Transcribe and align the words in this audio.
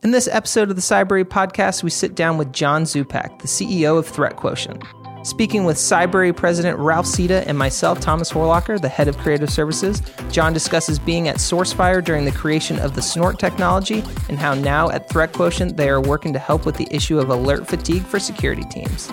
In 0.00 0.12
this 0.12 0.28
episode 0.28 0.70
of 0.70 0.76
the 0.76 0.82
Cybrary 0.82 1.24
podcast, 1.24 1.82
we 1.82 1.90
sit 1.90 2.14
down 2.14 2.38
with 2.38 2.52
John 2.52 2.84
Czupak, 2.84 3.40
the 3.40 3.48
CEO 3.48 3.98
of 3.98 4.06
Threat 4.06 4.36
Quotient. 4.36 4.84
Speaking 5.24 5.64
with 5.64 5.76
Cybrary 5.76 6.34
President 6.34 6.78
Ralph 6.78 7.04
Sita 7.04 7.46
and 7.48 7.58
myself, 7.58 7.98
Thomas 7.98 8.30
Horlacher, 8.30 8.80
the 8.80 8.88
head 8.88 9.08
of 9.08 9.18
creative 9.18 9.50
services, 9.50 10.00
John 10.30 10.52
discusses 10.52 11.00
being 11.00 11.26
at 11.26 11.38
SourceFire 11.38 12.04
during 12.04 12.24
the 12.24 12.30
creation 12.30 12.78
of 12.78 12.94
the 12.94 13.02
Snort 13.02 13.40
technology 13.40 14.04
and 14.28 14.38
how 14.38 14.54
now 14.54 14.88
at 14.90 15.08
Threat 15.08 15.32
Quotient 15.32 15.76
they 15.76 15.88
are 15.88 16.00
working 16.00 16.32
to 16.32 16.38
help 16.38 16.64
with 16.64 16.76
the 16.76 16.86
issue 16.92 17.18
of 17.18 17.30
alert 17.30 17.66
fatigue 17.66 18.04
for 18.04 18.20
security 18.20 18.62
teams. 18.70 19.10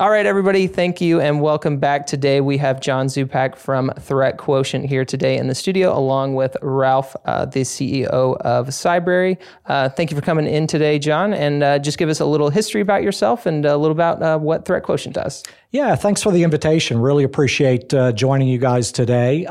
All 0.00 0.10
right, 0.10 0.26
everybody, 0.26 0.68
thank 0.68 1.00
you 1.00 1.20
and 1.20 1.40
welcome 1.40 1.78
back. 1.78 2.06
Today 2.06 2.40
we 2.40 2.56
have 2.58 2.80
John 2.80 3.08
Czupak 3.08 3.56
from 3.56 3.90
Threat 3.98 4.38
Quotient 4.38 4.86
here 4.86 5.04
today 5.04 5.36
in 5.36 5.48
the 5.48 5.56
studio, 5.56 5.92
along 5.92 6.36
with 6.36 6.56
Ralph, 6.62 7.16
uh, 7.24 7.46
the 7.46 7.62
CEO 7.62 8.36
of 8.36 8.68
Cybrary. 8.68 9.38
Uh, 9.66 9.88
thank 9.88 10.12
you 10.12 10.16
for 10.16 10.20
coming 10.20 10.46
in 10.46 10.68
today, 10.68 11.00
John, 11.00 11.34
and 11.34 11.64
uh, 11.64 11.80
just 11.80 11.98
give 11.98 12.08
us 12.08 12.20
a 12.20 12.24
little 12.24 12.48
history 12.48 12.80
about 12.80 13.02
yourself 13.02 13.44
and 13.44 13.66
a 13.66 13.76
little 13.76 13.90
about 13.90 14.22
uh, 14.22 14.38
what 14.38 14.64
Threat 14.64 14.84
Quotient 14.84 15.16
does. 15.16 15.42
Yeah, 15.72 15.96
thanks 15.96 16.22
for 16.22 16.30
the 16.30 16.44
invitation. 16.44 17.00
Really 17.00 17.24
appreciate 17.24 17.92
uh, 17.92 18.12
joining 18.12 18.46
you 18.46 18.58
guys 18.58 18.92
today. 18.92 19.46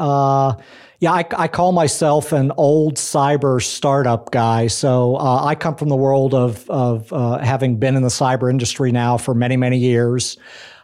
Uh, 0.98 1.00
yeah, 1.00 1.14
I, 1.14 1.26
I, 1.44 1.48
call 1.48 1.74
myself 1.74 2.32
an 2.32 2.52
old 2.58 2.96
cyber 2.96 3.62
startup 3.62 4.32
guy. 4.32 4.68
So 4.68 5.16
uh, 5.18 5.46
I 5.46 5.56
come 5.56 5.76
from 5.76 5.90
the 5.90 5.96
world 5.96 6.34
of, 6.34 6.68
of 6.70 7.14
uh, 7.14 7.38
having 7.40 7.78
been 7.78 7.96
in 7.96 8.02
the 8.02 8.10
cyber 8.10 8.50
industry 8.50 8.92
now 8.92 9.18
for 9.18 9.36
many, 9.36 9.58
many 9.58 9.78
years. 9.78 10.38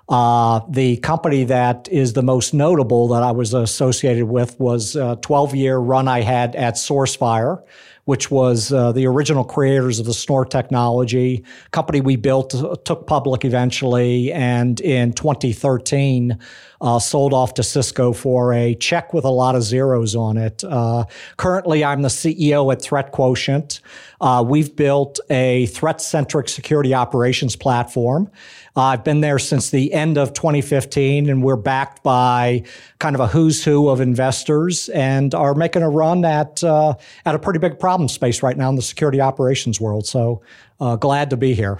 Uh, 0.10 0.60
the 0.70 0.98
company 0.98 1.46
that 1.46 1.88
is 1.90 2.14
the 2.14 2.22
most 2.22 2.54
notable 2.54 3.08
that 3.08 3.24
I 3.24 3.32
was 3.32 3.54
associated 3.54 4.26
with 4.26 4.60
was 4.60 4.96
a 4.96 5.18
12 5.22 5.56
year 5.56 5.78
run 5.78 6.08
I 6.08 6.22
had 6.22 6.56
at 6.56 6.76
SourceFire, 6.76 7.64
which 8.06 8.30
was 8.30 8.74
uh, 8.74 8.92
the 8.92 9.08
original 9.08 9.46
creators 9.46 10.00
of 10.00 10.06
the 10.06 10.14
Snort 10.14 10.52
technology. 10.52 11.44
Company 11.72 12.02
we 12.02 12.18
built, 12.18 12.54
uh, 12.54 12.76
took 12.84 13.08
public 13.08 13.46
eventually, 13.46 14.32
and 14.34 14.82
in 14.82 15.14
2013, 15.14 16.38
uh, 16.84 17.00
sold 17.00 17.34
off 17.34 17.54
to 17.54 17.64
Cisco 17.64 18.12
for 18.12 18.54
a 18.54 18.76
check 18.76 19.14
with 19.14 19.24
a 19.24 19.30
lot 19.30 19.56
of 19.56 19.64
zeros 19.64 20.16
on 20.16 20.38
it. 20.38 20.64
Uh, 20.66 21.06
currently, 21.38 21.84
I'm 21.84 22.02
the 22.02 22.10
CEO 22.10 22.72
at 22.74 22.82
Threat 22.82 23.14
Quotient. 23.14 23.80
Uh, 24.20 24.44
we've 24.46 24.76
built 24.76 25.20
a 25.30 25.66
threat 25.68 26.02
centric 26.02 26.50
security 26.50 26.94
operations 26.94 27.56
platform. 27.56 28.30
Uh, 28.76 28.82
I've 28.82 29.04
been 29.04 29.22
there 29.22 29.40
since 29.40 29.70
the 29.70 29.94
end 29.94 30.18
of 30.18 30.34
2015, 30.34 31.30
and 31.30 31.42
we're 31.42 31.56
backed 31.56 32.04
by 32.04 32.64
kind 33.00 33.16
of 33.16 33.22
a 33.22 33.28
who's 33.28 33.64
who 33.64 33.88
of 33.88 34.02
investors 34.02 34.90
and 34.90 35.34
are 35.34 35.56
making 35.56 35.84
a 35.84 35.90
run 35.90 36.26
at, 36.26 36.62
uh, 36.66 36.96
at 37.26 37.34
a 37.34 37.40
pretty 37.40 37.60
big 37.60 37.80
problem 37.80 38.10
space 38.10 38.44
right 38.44 38.58
now 38.58 38.70
in 38.70 38.76
the 38.76 38.82
security 38.82 39.22
operations 39.22 39.80
world. 39.80 40.06
So 40.06 40.42
uh, 40.82 40.98
glad 40.98 41.30
to 41.30 41.38
be 41.38 41.54
here. 41.54 41.80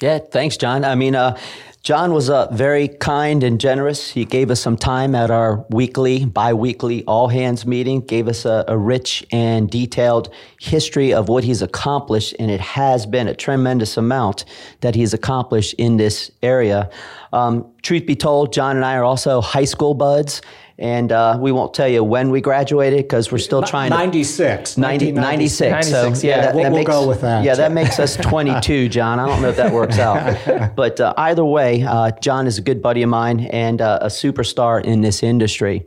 Yeah, 0.00 0.18
thanks, 0.18 0.56
John. 0.56 0.84
I 0.84 0.96
mean, 0.96 1.14
uh, 1.14 1.38
John 1.84 2.14
was 2.14 2.30
uh, 2.30 2.50
very 2.50 2.88
kind 2.88 3.44
and 3.44 3.60
generous. 3.60 4.10
He 4.10 4.24
gave 4.24 4.50
us 4.50 4.58
some 4.58 4.76
time 4.76 5.14
at 5.14 5.30
our 5.30 5.64
weekly, 5.68 6.24
bi 6.24 6.54
weekly 6.54 7.04
all 7.04 7.28
hands 7.28 7.66
meeting, 7.66 8.00
gave 8.00 8.26
us 8.26 8.44
a, 8.44 8.64
a, 8.66 8.78
rich 8.78 9.22
and 9.30 9.70
detailed 9.70 10.30
history 10.58 11.12
of 11.12 11.28
what 11.28 11.44
he's 11.44 11.60
accomplished, 11.60 12.34
and 12.38 12.50
it 12.50 12.60
has 12.60 13.04
been 13.04 13.28
a 13.28 13.34
tremendous 13.34 13.98
amount 13.98 14.46
that 14.80 14.94
he's 14.94 15.12
accomplished 15.12 15.74
in 15.74 15.98
this 15.98 16.30
area. 16.42 16.88
Um, 17.34 17.70
truth 17.82 18.06
be 18.06 18.16
told, 18.16 18.52
John 18.52 18.76
and 18.76 18.84
I 18.84 18.96
are 18.96 19.04
also 19.04 19.42
high 19.42 19.66
school 19.66 19.92
buds. 19.92 20.40
And 20.78 21.12
uh, 21.12 21.38
we 21.40 21.52
won't 21.52 21.72
tell 21.72 21.86
you 21.86 22.02
when 22.02 22.30
we 22.30 22.40
graduated 22.40 23.04
because 23.04 23.30
we're 23.30 23.38
still 23.38 23.62
trying 23.62 23.90
96, 23.90 24.74
to. 24.74 24.80
90, 24.80 25.12
96. 25.12 25.70
96. 25.70 26.20
So, 26.20 26.26
yeah, 26.26 26.40
that, 26.40 26.54
we'll, 26.54 26.64
that 26.64 26.72
makes, 26.72 26.88
we'll 26.88 27.02
go 27.02 27.08
with 27.08 27.20
that. 27.20 27.44
Yeah, 27.44 27.54
that 27.54 27.70
makes 27.70 28.00
us 28.00 28.16
22, 28.16 28.88
John. 28.90 29.20
I 29.20 29.26
don't 29.26 29.40
know 29.40 29.50
if 29.50 29.56
that 29.56 29.72
works 29.72 29.98
out. 29.98 30.74
but 30.76 31.00
uh, 31.00 31.14
either 31.16 31.44
way, 31.44 31.84
uh, 31.84 32.10
John 32.20 32.48
is 32.48 32.58
a 32.58 32.62
good 32.62 32.82
buddy 32.82 33.02
of 33.02 33.08
mine 33.08 33.40
and 33.40 33.80
uh, 33.80 34.00
a 34.02 34.08
superstar 34.08 34.84
in 34.84 35.02
this 35.02 35.22
industry. 35.22 35.86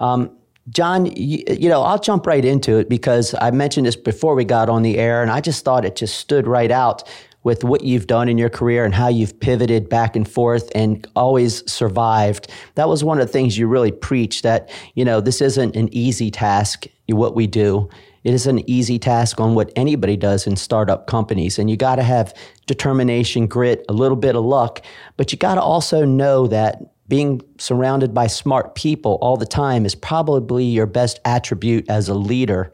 Um, 0.00 0.36
John, 0.70 1.06
you, 1.06 1.44
you, 1.48 1.68
know, 1.68 1.82
I'll 1.82 1.98
jump 1.98 2.26
right 2.26 2.44
into 2.44 2.78
it 2.78 2.88
because 2.88 3.34
I 3.40 3.50
mentioned 3.50 3.86
this 3.86 3.96
before 3.96 4.34
we 4.34 4.44
got 4.44 4.68
on 4.68 4.82
the 4.82 4.98
air, 4.98 5.22
and 5.22 5.30
I 5.30 5.40
just 5.40 5.64
thought 5.64 5.84
it 5.84 5.94
just 5.94 6.18
stood 6.18 6.46
right 6.46 6.70
out 6.70 7.08
with 7.44 7.62
what 7.62 7.84
you've 7.84 8.06
done 8.06 8.28
in 8.28 8.38
your 8.38 8.48
career 8.48 8.84
and 8.84 8.94
how 8.94 9.08
you've 9.08 9.38
pivoted 9.38 9.88
back 9.88 10.16
and 10.16 10.28
forth 10.28 10.70
and 10.74 11.06
always 11.14 11.70
survived. 11.70 12.50
That 12.74 12.88
was 12.88 13.04
one 13.04 13.20
of 13.20 13.26
the 13.26 13.32
things 13.32 13.56
you 13.56 13.68
really 13.68 13.92
preached 13.92 14.42
that, 14.42 14.70
you 14.94 15.04
know, 15.04 15.20
this 15.20 15.40
isn't 15.40 15.76
an 15.76 15.92
easy 15.94 16.30
task, 16.30 16.86
what 17.08 17.34
we 17.34 17.46
do. 17.46 17.88
It 18.24 18.32
is 18.32 18.46
an 18.46 18.68
easy 18.68 18.98
task 18.98 19.38
on 19.38 19.54
what 19.54 19.70
anybody 19.76 20.16
does 20.16 20.46
in 20.46 20.56
startup 20.56 21.06
companies. 21.06 21.58
And 21.58 21.68
you 21.68 21.76
got 21.76 21.96
to 21.96 22.02
have 22.02 22.34
determination, 22.66 23.46
grit, 23.46 23.84
a 23.90 23.92
little 23.92 24.16
bit 24.16 24.34
of 24.34 24.44
luck, 24.44 24.80
but 25.18 25.30
you 25.30 25.36
got 25.36 25.56
to 25.56 25.60
also 25.60 26.06
know 26.06 26.46
that 26.46 26.82
being 27.06 27.42
surrounded 27.58 28.14
by 28.14 28.26
smart 28.26 28.74
people 28.74 29.18
all 29.20 29.36
the 29.36 29.44
time 29.44 29.84
is 29.84 29.94
probably 29.94 30.64
your 30.64 30.86
best 30.86 31.20
attribute 31.26 31.88
as 31.90 32.08
a 32.08 32.14
leader. 32.14 32.72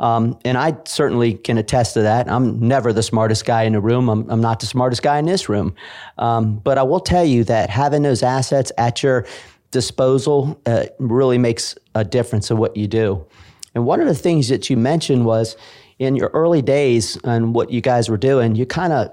Um, 0.00 0.38
and 0.46 0.56
I 0.56 0.76
certainly 0.86 1.34
can 1.34 1.58
attest 1.58 1.94
to 1.94 2.02
that. 2.02 2.28
I'm 2.28 2.58
never 2.58 2.92
the 2.92 3.02
smartest 3.02 3.44
guy 3.44 3.64
in 3.64 3.74
the 3.74 3.80
room. 3.80 4.08
I'm, 4.08 4.28
I'm 4.30 4.40
not 4.40 4.58
the 4.58 4.66
smartest 4.66 5.02
guy 5.02 5.18
in 5.18 5.26
this 5.26 5.48
room. 5.48 5.74
Um, 6.16 6.56
but 6.56 6.78
I 6.78 6.82
will 6.82 7.00
tell 7.00 7.24
you 7.24 7.44
that 7.44 7.68
having 7.68 8.02
those 8.02 8.22
assets 8.22 8.72
at 8.78 9.02
your 9.02 9.26
disposal 9.70 10.60
uh, 10.64 10.86
really 10.98 11.36
makes 11.36 11.76
a 11.94 12.02
difference 12.02 12.50
in 12.50 12.56
what 12.56 12.76
you 12.76 12.88
do. 12.88 13.24
And 13.74 13.84
one 13.84 14.00
of 14.00 14.08
the 14.08 14.14
things 14.14 14.48
that 14.48 14.70
you 14.70 14.76
mentioned 14.76 15.26
was 15.26 15.56
in 15.98 16.16
your 16.16 16.30
early 16.30 16.62
days 16.62 17.18
and 17.24 17.54
what 17.54 17.70
you 17.70 17.82
guys 17.82 18.08
were 18.08 18.16
doing, 18.16 18.56
you 18.56 18.64
kind 18.64 18.94
of 18.94 19.12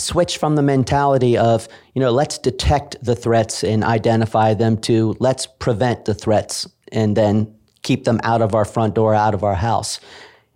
switched 0.00 0.38
from 0.38 0.56
the 0.56 0.62
mentality 0.62 1.36
of, 1.36 1.68
you 1.94 2.00
know, 2.00 2.10
let's 2.10 2.38
detect 2.38 2.96
the 3.04 3.14
threats 3.14 3.62
and 3.62 3.84
identify 3.84 4.54
them 4.54 4.78
to 4.78 5.14
let's 5.20 5.46
prevent 5.46 6.06
the 6.06 6.14
threats 6.14 6.66
and 6.92 7.14
then 7.14 7.54
keep 7.82 8.04
them 8.04 8.20
out 8.22 8.42
of 8.42 8.54
our 8.54 8.64
front 8.64 8.94
door, 8.94 9.14
out 9.14 9.34
of 9.34 9.42
our 9.44 9.54
house. 9.54 10.00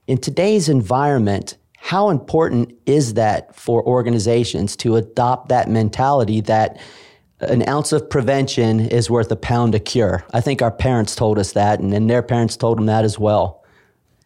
In 0.07 0.19
today's 0.19 0.69
environment, 0.69 1.57
how 1.79 2.11
important 2.11 2.73
is 2.87 3.15
that 3.15 3.55
for 3.55 3.85
organizations 3.85 4.77
to 4.77 4.97
adopt 4.97 5.49
that 5.49 5.69
mentality 5.69 6.41
that 6.43 6.81
an 7.41 7.69
ounce 7.69 7.93
of 7.93 8.09
prevention 8.09 8.81
is 8.81 9.11
worth 9.11 9.31
a 9.33 9.37
pound 9.37 9.75
of 9.75 9.85
cure? 9.85 10.25
I 10.33 10.41
think 10.41 10.63
our 10.63 10.71
parents 10.71 11.17
told 11.17 11.39
us 11.39 11.53
that, 11.53 11.81
and, 11.81 11.93
and 11.93 12.09
their 12.09 12.23
parents 12.23 12.57
told 12.57 12.79
them 12.79 12.87
that 12.87 13.05
as 13.05 13.19
well. 13.19 13.63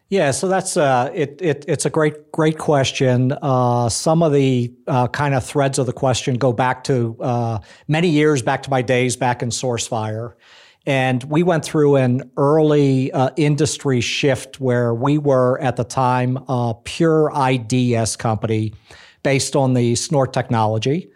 Yeah, 0.09 0.31
so 0.31 0.49
that's 0.49 0.77
uh, 0.77 1.11
it, 1.15 1.41
it, 1.43 1.65
It's 1.67 1.85
a 1.85 1.91
great 1.91 2.31
great 2.31 2.59
question. 2.59 3.33
Uh, 3.43 3.89
some 3.89 4.23
of 4.23 4.33
the 4.33 4.73
uh, 4.87 5.09
kind 5.09 5.35
of 5.35 5.45
threads 5.45 5.79
of 5.81 5.87
the 5.87 5.93
question 5.93 6.37
go 6.37 6.53
back 6.53 6.85
to 6.85 7.17
uh, 7.21 7.59
many 7.89 8.09
years 8.09 8.41
back 8.41 8.63
to 8.65 8.71
my 8.71 8.83
days 8.83 9.17
back 9.17 9.43
in 9.43 9.49
SourceFire. 9.49 10.35
And 10.87 11.25
we 11.25 11.43
went 11.43 11.65
through 11.65 11.97
an 11.97 12.31
early 12.37 13.11
uh, 13.13 13.31
industry 13.37 14.01
shift 14.01 14.61
where 14.61 14.95
we 14.95 15.19
were 15.19 15.61
at 15.61 15.77
the 15.77 15.85
time 15.85 16.39
a 16.49 16.75
pure 16.85 17.33
IDS 17.35 18.17
company 18.17 18.73
based 19.25 19.57
on 19.57 19.75
the 19.75 19.97
Snort 19.97 20.33
technology. 20.33 21.11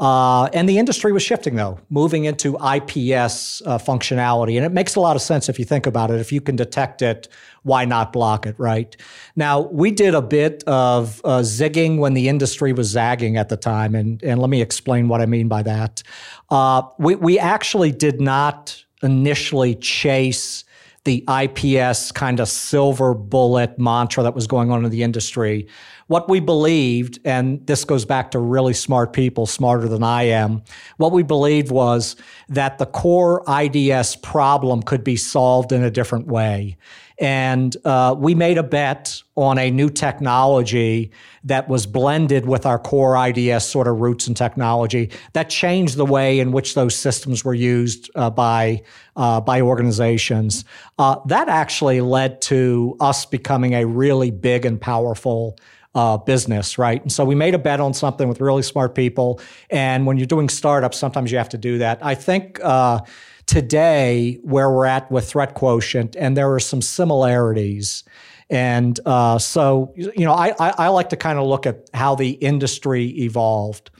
Uh, 0.00 0.46
and 0.46 0.68
the 0.68 0.76
industry 0.76 1.12
was 1.12 1.22
shifting 1.22 1.54
though, 1.54 1.78
moving 1.88 2.24
into 2.24 2.56
IPS 2.56 3.62
uh, 3.64 3.78
functionality. 3.78 4.56
And 4.56 4.66
it 4.66 4.72
makes 4.72 4.96
a 4.96 5.00
lot 5.00 5.14
of 5.14 5.22
sense 5.22 5.48
if 5.48 5.56
you 5.56 5.64
think 5.64 5.86
about 5.86 6.10
it. 6.10 6.18
If 6.18 6.32
you 6.32 6.40
can 6.40 6.56
detect 6.56 7.00
it, 7.00 7.28
why 7.62 7.84
not 7.84 8.12
block 8.12 8.44
it, 8.44 8.56
right? 8.58 8.96
Now, 9.36 9.60
we 9.60 9.92
did 9.92 10.16
a 10.16 10.20
bit 10.20 10.64
of 10.66 11.20
uh, 11.24 11.38
zigging 11.40 11.98
when 11.98 12.14
the 12.14 12.28
industry 12.28 12.72
was 12.72 12.88
zagging 12.88 13.36
at 13.36 13.48
the 13.48 13.56
time. 13.56 13.94
And, 13.94 14.20
and 14.24 14.40
let 14.40 14.50
me 14.50 14.60
explain 14.60 15.06
what 15.06 15.20
I 15.20 15.26
mean 15.26 15.46
by 15.46 15.62
that. 15.62 16.02
Uh, 16.50 16.82
we, 16.98 17.14
we 17.14 17.38
actually 17.38 17.92
did 17.92 18.20
not 18.20 18.83
initially 19.04 19.74
chase 19.76 20.64
the 21.04 21.22
IPS 21.28 22.12
kind 22.12 22.40
of 22.40 22.48
silver 22.48 23.12
bullet 23.12 23.78
mantra 23.78 24.22
that 24.22 24.34
was 24.34 24.46
going 24.46 24.70
on 24.70 24.84
in 24.84 24.90
the 24.90 25.02
industry. 25.02 25.68
What 26.06 26.28
we 26.28 26.40
believed, 26.40 27.18
and 27.24 27.64
this 27.66 27.84
goes 27.84 28.04
back 28.06 28.30
to 28.30 28.38
really 28.38 28.72
smart 28.72 29.12
people, 29.12 29.46
smarter 29.46 29.86
than 29.86 30.02
I 30.02 30.24
am, 30.24 30.62
what 30.96 31.12
we 31.12 31.22
believed 31.22 31.70
was 31.70 32.16
that 32.48 32.78
the 32.78 32.86
core 32.86 33.44
IDS 33.48 34.16
problem 34.16 34.82
could 34.82 35.04
be 35.04 35.16
solved 35.16 35.72
in 35.72 35.82
a 35.82 35.90
different 35.90 36.26
way. 36.26 36.76
And 37.18 37.76
uh, 37.84 38.14
we 38.18 38.34
made 38.34 38.58
a 38.58 38.62
bet 38.62 39.22
on 39.36 39.58
a 39.58 39.70
new 39.70 39.88
technology 39.88 41.12
that 41.44 41.68
was 41.68 41.86
blended 41.86 42.46
with 42.46 42.66
our 42.66 42.78
core 42.78 43.16
IDS 43.16 43.66
sort 43.66 43.86
of 43.86 44.00
roots 44.00 44.26
and 44.26 44.36
technology 44.36 45.10
that 45.32 45.48
changed 45.48 45.96
the 45.96 46.04
way 46.04 46.40
in 46.40 46.50
which 46.50 46.74
those 46.74 46.96
systems 46.96 47.44
were 47.44 47.54
used 47.54 48.10
uh, 48.16 48.30
by 48.30 48.82
uh, 49.16 49.40
by 49.40 49.60
organizations. 49.60 50.64
Uh, 50.98 51.16
that 51.26 51.48
actually 51.48 52.00
led 52.00 52.40
to 52.42 52.96
us 52.98 53.24
becoming 53.24 53.74
a 53.74 53.84
really 53.84 54.32
big 54.32 54.66
and 54.66 54.80
powerful 54.80 55.56
uh, 55.94 56.16
business, 56.16 56.78
right? 56.78 57.00
And 57.00 57.12
so 57.12 57.24
we 57.24 57.34
made 57.34 57.54
a 57.54 57.58
bet 57.58 57.80
on 57.80 57.94
something 57.94 58.28
with 58.28 58.40
really 58.40 58.62
smart 58.62 58.94
people. 58.94 59.40
And 59.70 60.06
when 60.06 60.16
you're 60.16 60.26
doing 60.26 60.48
startups, 60.48 60.98
sometimes 60.98 61.30
you 61.30 61.38
have 61.38 61.50
to 61.50 61.58
do 61.58 61.78
that. 61.78 62.04
I 62.04 62.14
think 62.14 62.58
uh, 62.62 63.00
today 63.46 64.38
where 64.42 64.70
we're 64.70 64.86
at 64.86 65.10
with 65.10 65.28
threat 65.28 65.54
quotient, 65.54 66.16
and 66.16 66.36
there 66.36 66.52
are 66.52 66.60
some 66.60 66.82
similarities. 66.82 68.04
And 68.50 68.98
uh, 69.06 69.38
so, 69.38 69.92
you 69.96 70.24
know, 70.24 70.32
I, 70.32 70.54
I, 70.60 70.74
I 70.78 70.88
like 70.88 71.08
to 71.10 71.16
kind 71.16 71.38
of 71.38 71.46
look 71.46 71.66
at 71.66 71.88
how 71.94 72.14
the 72.14 72.30
industry 72.30 73.06
evolved. 73.22 73.90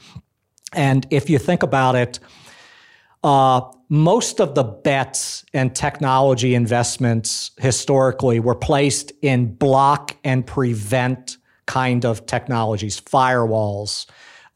And 0.73 1.07
if 1.09 1.29
you 1.29 1.39
think 1.39 1.63
about 1.63 1.95
it, 1.95 2.19
uh, 3.23 3.61
most 3.89 4.39
of 4.39 4.55
the 4.55 4.63
bets 4.63 5.45
and 5.53 5.75
technology 5.75 6.53
investments 6.53 7.51
historically 7.57 8.39
were 8.39 8.55
placed 8.55 9.11
in 9.21 9.55
block 9.55 10.15
and 10.23 10.45
prevent 10.45 11.37
kind 11.65 12.05
of 12.05 12.25
technologies, 12.25 13.01
firewalls, 13.01 14.05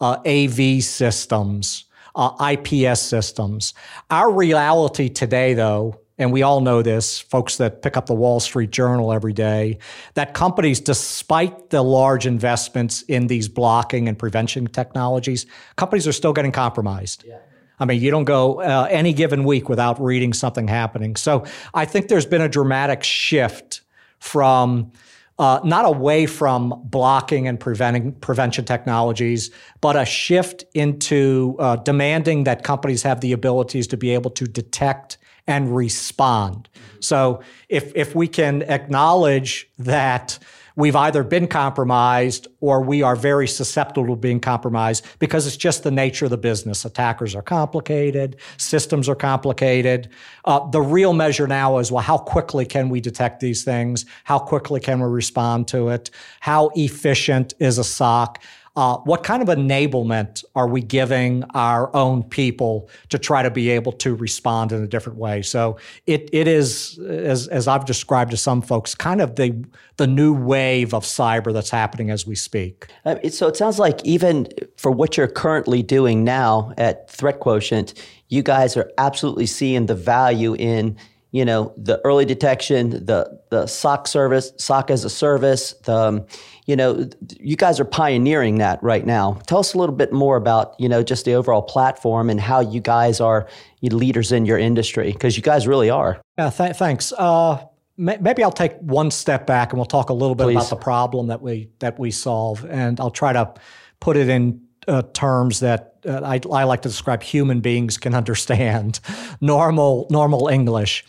uh, 0.01 0.17
AV 0.25 0.83
systems, 0.83 1.85
uh, 2.15 2.55
IPS 2.57 3.01
systems. 3.01 3.73
Our 4.09 4.31
reality 4.31 5.09
today, 5.09 5.53
though, 5.53 5.99
and 6.17 6.33
we 6.33 6.43
all 6.43 6.59
know 6.59 6.81
this, 6.81 7.19
folks 7.19 7.57
that 7.57 7.81
pick 7.81 7.95
up 7.95 8.05
the 8.05 8.13
Wall 8.13 8.41
Street 8.41 8.71
Journal 8.71 9.13
every 9.13 9.31
day, 9.31 9.79
that 10.15 10.33
companies, 10.33 10.81
despite 10.81 11.69
the 11.69 11.81
large 11.81 12.27
investments 12.27 13.03
in 13.03 13.27
these 13.27 13.47
blocking 13.47 14.09
and 14.09 14.19
prevention 14.19 14.67
technologies, 14.67 15.45
companies 15.77 16.07
are 16.07 16.11
still 16.11 16.33
getting 16.33 16.51
compromised. 16.51 17.23
Yeah. 17.25 17.37
I 17.79 17.85
mean, 17.85 18.01
you 18.01 18.11
don't 18.11 18.25
go 18.25 18.61
uh, 18.61 18.87
any 18.89 19.13
given 19.13 19.45
week 19.45 19.69
without 19.69 20.01
reading 20.01 20.33
something 20.33 20.67
happening. 20.67 21.15
So 21.15 21.45
I 21.73 21.85
think 21.85 22.09
there's 22.09 22.25
been 22.25 22.41
a 22.41 22.49
dramatic 22.49 23.03
shift 23.03 23.81
from 24.19 24.91
uh, 25.39 25.61
not 25.63 25.85
away 25.85 26.25
from 26.25 26.81
blocking 26.83 27.47
and 27.47 27.59
preventing 27.59 28.11
prevention 28.11 28.65
technologies, 28.65 29.49
but 29.79 29.95
a 29.95 30.05
shift 30.05 30.65
into 30.73 31.55
uh, 31.59 31.77
demanding 31.77 32.43
that 32.43 32.63
companies 32.63 33.01
have 33.03 33.21
the 33.21 33.31
abilities 33.31 33.87
to 33.87 33.97
be 33.97 34.11
able 34.11 34.29
to 34.29 34.45
detect 34.45 35.17
and 35.47 35.75
respond. 35.75 36.69
So 36.99 37.41
if 37.69 37.91
if 37.95 38.13
we 38.13 38.27
can 38.27 38.63
acknowledge 38.63 39.69
that 39.79 40.37
we've 40.79 40.95
either 40.95 41.25
been 41.25 41.45
compromised 41.45 42.47
or 42.61 42.81
we 42.81 43.01
are 43.03 43.15
very 43.17 43.49
susceptible 43.49 44.07
to 44.07 44.15
being 44.15 44.39
compromised 44.39 45.05
because 45.19 45.45
it's 45.45 45.57
just 45.57 45.83
the 45.83 45.91
nature 45.91 46.25
of 46.25 46.31
the 46.31 46.37
business. 46.37 46.85
Attackers 46.85 47.35
are 47.35 47.41
complicated, 47.41 48.37
systems 48.55 49.09
are 49.09 49.15
complicated. 49.15 50.07
Uh, 50.45 50.65
the 50.69 50.79
real 50.79 51.11
measure 51.11 51.47
now 51.47 51.79
is 51.79 51.91
well, 51.91 52.01
how 52.01 52.17
quickly 52.17 52.65
can 52.65 52.87
we 52.87 53.01
detect 53.01 53.41
these 53.41 53.65
things? 53.65 54.05
How 54.23 54.39
quickly 54.39 54.79
can 54.79 55.01
we 55.01 55.09
respond 55.09 55.67
to 55.67 55.89
it? 55.89 56.11
How 56.39 56.71
efficient 56.75 57.53
is 57.59 57.77
a 57.77 57.83
SOC? 57.83 58.41
Uh, 58.79 58.97
what 58.99 59.23
kind 59.23 59.41
of 59.41 59.49
enablement 59.49 60.45
are 60.55 60.65
we 60.65 60.79
giving 60.79 61.43
our 61.53 61.93
own 61.93 62.23
people 62.23 62.89
to 63.09 63.19
try 63.19 63.43
to 63.43 63.51
be 63.51 63.69
able 63.69 63.91
to 63.91 64.15
respond 64.15 64.71
in 64.71 64.81
a 64.81 64.87
different 64.87 65.19
way? 65.19 65.41
So 65.41 65.75
it 66.07 66.29
it 66.31 66.47
is 66.47 66.97
as 66.99 67.49
as 67.49 67.67
I've 67.67 67.83
described 67.83 68.31
to 68.31 68.37
some 68.37 68.61
folks, 68.61 68.95
kind 68.95 69.19
of 69.19 69.35
the 69.35 69.65
the 69.97 70.07
new 70.07 70.33
wave 70.33 70.93
of 70.93 71.03
cyber 71.03 71.51
that's 71.51 71.69
happening 71.69 72.09
as 72.09 72.25
we 72.25 72.35
speak. 72.35 72.87
Uh, 73.03 73.17
so 73.29 73.49
it 73.49 73.57
sounds 73.57 73.79
like 73.79 73.99
even 74.05 74.47
for 74.77 74.91
what 74.93 75.17
you're 75.17 75.27
currently 75.27 75.83
doing 75.83 76.23
now 76.23 76.71
at 76.77 77.09
Threat 77.09 77.41
Quotient, 77.41 77.93
you 78.29 78.41
guys 78.41 78.77
are 78.77 78.89
absolutely 78.97 79.45
seeing 79.45 79.87
the 79.87 79.95
value 79.95 80.55
in 80.55 80.95
you 81.31 81.43
know 81.43 81.73
the 81.75 81.99
early 82.05 82.23
detection, 82.23 82.91
the 82.91 83.38
the 83.49 83.65
SOC 83.65 84.07
service, 84.07 84.51
SOC 84.57 84.91
as 84.91 85.03
a 85.03 85.09
service. 85.09 85.73
The 85.83 85.95
um, 85.95 86.25
you 86.65 86.75
know 86.75 87.09
you 87.39 87.55
guys 87.55 87.79
are 87.79 87.85
pioneering 87.85 88.59
that 88.59 88.81
right 88.83 89.05
now. 89.05 89.39
Tell 89.47 89.59
us 89.59 89.73
a 89.73 89.77
little 89.77 89.95
bit 89.95 90.13
more 90.13 90.37
about 90.37 90.75
you 90.79 90.87
know 90.87 91.03
just 91.03 91.25
the 91.25 91.33
overall 91.33 91.61
platform 91.61 92.29
and 92.29 92.39
how 92.39 92.59
you 92.59 92.79
guys 92.79 93.19
are 93.19 93.47
leaders 93.81 94.31
in 94.31 94.45
your 94.45 94.57
industry 94.57 95.11
because 95.11 95.35
you 95.35 95.43
guys 95.43 95.67
really 95.67 95.89
are. 95.89 96.21
Yeah, 96.37 96.49
th- 96.49 96.75
thanks. 96.75 97.11
Uh, 97.13 97.65
maybe 97.97 98.43
I'll 98.43 98.51
take 98.51 98.77
one 98.77 99.11
step 99.11 99.45
back 99.45 99.71
and 99.71 99.79
we'll 99.79 99.85
talk 99.85 100.09
a 100.09 100.13
little 100.13 100.35
bit 100.35 100.45
Please. 100.45 100.55
about 100.55 100.69
the 100.69 100.75
problem 100.77 101.27
that 101.27 101.41
we 101.41 101.69
that 101.79 101.99
we 101.99 102.11
solve, 102.11 102.65
and 102.65 102.99
I'll 102.99 103.11
try 103.11 103.33
to 103.33 103.53
put 103.99 104.15
it 104.15 104.29
in 104.29 104.61
uh, 104.87 105.03
terms 105.13 105.59
that 105.59 105.95
uh, 106.05 106.21
I, 106.23 106.39
I, 106.51 106.63
like 106.63 106.81
to 106.83 106.89
describe 106.89 107.21
human 107.21 107.59
beings 107.59 107.97
can 107.97 108.15
understand, 108.15 108.99
normal 109.41 110.07
normal 110.09 110.47
English. 110.47 111.03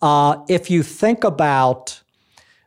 Uh, 0.00 0.44
if 0.48 0.70
you 0.70 0.82
think 0.82 1.24
about 1.24 2.00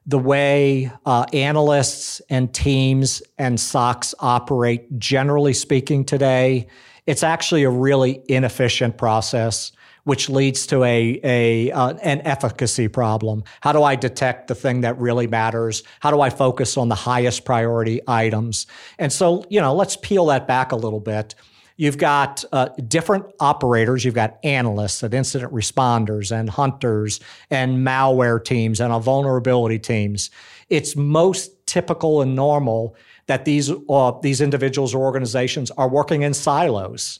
the 0.06 0.19
way 0.19 0.92
uh, 1.06 1.25
analysts 1.31 2.22
and 2.30 2.54
teams 2.54 3.22
and 3.38 3.57
SOCs 3.57 4.13
operate, 4.19 5.00
generally 5.00 5.54
speaking, 5.54 6.04
today, 6.04 6.68
it's 7.06 7.24
actually 7.24 7.63
a 7.63 7.69
really 7.69 8.22
inefficient 8.28 8.98
process 8.98 9.72
which 10.04 10.30
leads 10.30 10.66
to 10.68 10.83
a, 10.83 11.19
a 11.24 11.72
uh, 11.72 11.94
an 12.01 12.22
efficacy 12.22 12.88
problem. 12.88 13.44
How 13.62 13.72
do 13.72 13.84
I 13.84 13.95
detect 13.95 14.48
the 14.48 14.56
thing 14.56 14.81
that 14.81 14.98
really 15.00 15.27
matters? 15.27 15.84
How 16.00 16.12
do 16.12 16.22
I 16.22 16.30
focus 16.30 16.77
on 16.77 16.89
the 16.89 16.95
highest 16.95 17.45
priority 17.45 18.01
items? 18.07 18.66
And 18.98 19.13
so, 19.13 19.45
you 19.50 19.62
know, 19.62 19.75
let's 19.75 19.95
peel 19.95 20.25
that 20.27 20.48
back 20.48 20.72
a 20.72 20.75
little 20.75 21.00
bit. 21.00 21.36
You've 21.81 21.98
got 21.98 22.45
uh, 22.51 22.68
different 22.88 23.25
operators. 23.39 24.06
You've 24.06 24.13
got 24.13 24.38
analysts 24.44 25.01
and 25.01 25.13
incident 25.13 25.51
responders 25.51 26.31
and 26.31 26.50
hunters 26.50 27.19
and 27.50 27.86
malware 27.86 28.44
teams 28.44 28.80
and 28.80 28.94
vulnerability 29.04 29.80
teams. 29.80 30.30
It's 30.69 30.95
most 30.95 31.66
typical 31.66 32.22
and 32.22 32.36
normal 32.36 32.95
that 33.25 33.45
these 33.45 33.72
uh, 33.89 34.12
these 34.22 34.42
individuals 34.42 34.94
or 34.94 35.04
organizations 35.04 35.72
are 35.72 35.89
working 35.89 36.22
in 36.22 36.33
silos 36.33 37.19